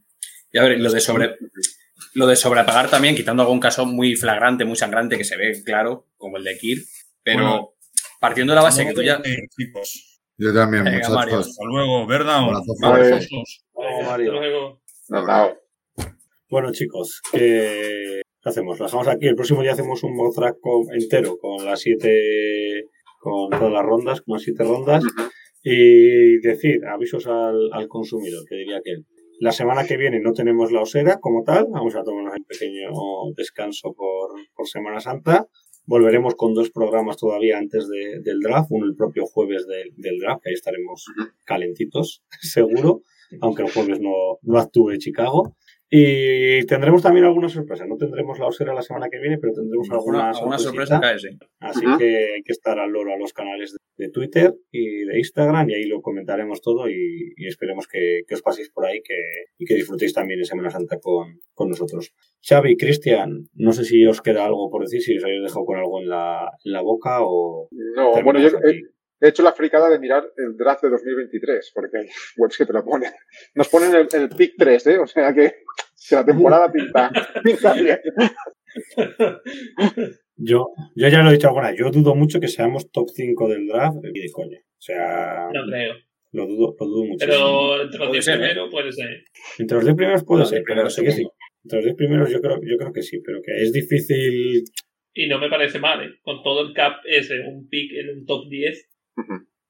[0.52, 1.36] Y a ver, lo de sobre
[2.14, 6.08] lo de sobrepagar también, quitando algún caso muy flagrante, muy sangrante que se ve claro,
[6.18, 6.80] como el de Kir,
[7.24, 7.70] pero Bueno,
[8.20, 9.22] partiendo de la base que tú ya.
[9.24, 10.20] Eh, chicos.
[10.38, 11.36] Yo también, Venga, Mario.
[11.36, 11.48] muchachos.
[11.50, 12.42] Hasta luego, ¿verdad?
[12.80, 13.20] Mario.
[16.50, 18.80] Bueno, chicos, ¿qué hacemos?
[18.80, 19.28] ¿Lo dejamos aquí?
[19.28, 20.16] El próximo día hacemos un
[20.62, 22.86] con- entero con las siete,
[23.20, 25.04] con todas las rondas, con las siete rondas.
[25.62, 28.94] Y decir, avisos al, al consumidor, que diría que
[29.40, 32.90] la semana que viene no tenemos la osera como tal, vamos a tomarnos un pequeño
[33.36, 35.48] descanso por, por Semana Santa.
[35.86, 40.20] Volveremos con dos programas todavía antes de- del draft, uno el propio jueves del- del
[40.20, 41.06] draft, que ahí estaremos
[41.46, 43.02] calentitos, seguro,
[43.42, 44.12] aunque el jueves no,
[44.42, 45.56] no actúe Chicago.
[45.90, 47.86] Y tendremos también alguna sorpresa.
[47.88, 51.30] No tendremos la osera la semana que viene, pero tendremos alguna, Alguna, sorpresa cae, sí.
[51.60, 55.18] Así que hay que estar al loro a los canales de, de Twitter y de
[55.18, 59.02] Instagram y ahí lo comentaremos todo y, y esperemos que, que os paséis por ahí
[59.02, 59.16] que,
[59.58, 62.14] y que disfrutéis también de Semana Santa con, con nosotros.
[62.48, 65.78] Xavi, Cristian, no sé si os queda algo por decir, si os habéis dejado con
[65.78, 67.68] algo en la, en la boca o...
[67.72, 71.98] No, bueno, yo terminamos he, hecho la fricada de mirar el draft de 2023, porque
[72.00, 72.08] hay
[72.38, 73.12] webs que te lo ponen.
[73.56, 75.00] Nos ponen el, el pick 3, ¿eh?
[75.00, 75.54] O sea que,
[76.10, 77.12] que la temporada pinta,
[77.44, 78.00] pinta bien.
[80.42, 83.68] Yo, yo ya lo he dicho alguna yo dudo mucho que seamos top 5 del
[83.68, 84.58] draft y de coña.
[84.60, 85.96] O sea, No creo.
[86.32, 87.26] lo dudo, lo dudo mucho.
[87.26, 88.38] Pero entre los Puede 10 ser, ¿eh?
[88.40, 89.24] primeros puede ser.
[89.58, 91.28] Entre los 10 primeros puede ser, pero sí que sí.
[91.64, 94.64] Entre los 10 primeros yo creo, yo creo que sí, pero que es difícil
[95.14, 96.14] Y no me parece mal, ¿eh?
[96.22, 98.89] Con todo el cap ese, un pick en un top 10.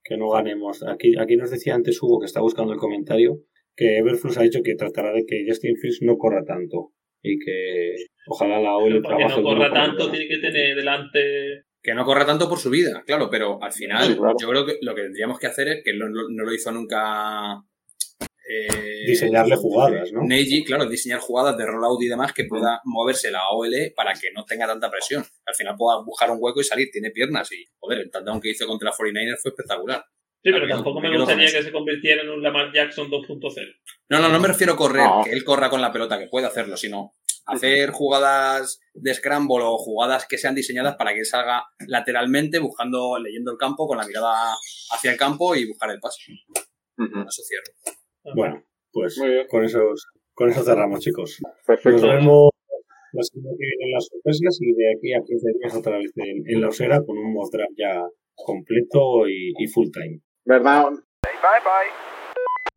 [0.04, 0.84] Que no ganemos.
[0.88, 3.40] Aquí, aquí nos decía antes Hugo, que está buscando el comentario,
[3.76, 6.92] que Everflux ha dicho que tratará de que Justin Fields no corra tanto
[7.22, 7.96] y que
[8.28, 11.64] Ojalá la OL que no corra tanto, que- tiene que tener delante.
[11.82, 14.36] Que no corra tanto por su vida, claro, pero al final Sí, claro.
[14.40, 17.62] yo creo que lo que tendríamos que hacer es que no, no lo hizo nunca.
[18.52, 20.22] Eh, Diseñarle jugadas, ¿no?
[20.24, 24.32] Neji, claro, diseñar jugadas de rollout y demás que pueda moverse la OL para que
[24.34, 25.24] no tenga tanta presión.
[25.46, 28.50] Al final pueda buscar un hueco y salir, tiene piernas y, joder, el touchdown que
[28.50, 30.04] hizo contra 49ers fue espectacular.
[30.44, 33.54] Sí, pero tampoco me gustaría que se convirtiera en un Lamar Jackson 2.0.
[34.10, 35.22] No, no, no me refiero a correr, No.
[35.24, 37.14] que él corra con la pelota, que puede hacerlo, sino
[37.46, 43.52] hacer jugadas de scramble o jugadas que sean diseñadas para que salga lateralmente, buscando, leyendo
[43.52, 44.54] el campo, con la mirada
[44.92, 46.22] hacia el campo y buscar el pase.
[46.98, 47.12] Ujú.
[47.12, 47.99] Con eso cierro.
[48.36, 49.80] Bueno, pues con eso,
[50.34, 51.38] con eso cerramos, chicos.
[51.44, 52.08] Nos Perfecto.
[52.08, 52.50] vemos
[53.14, 56.12] la semana que viene en las sorpresas y de aquí a 15 días otra vez
[56.16, 58.04] en, en la osera con un mock draft ya
[58.36, 60.20] completo y, y full time.
[60.46, 60.90] ¿Verdad?
[60.92, 62.09] Bye bye.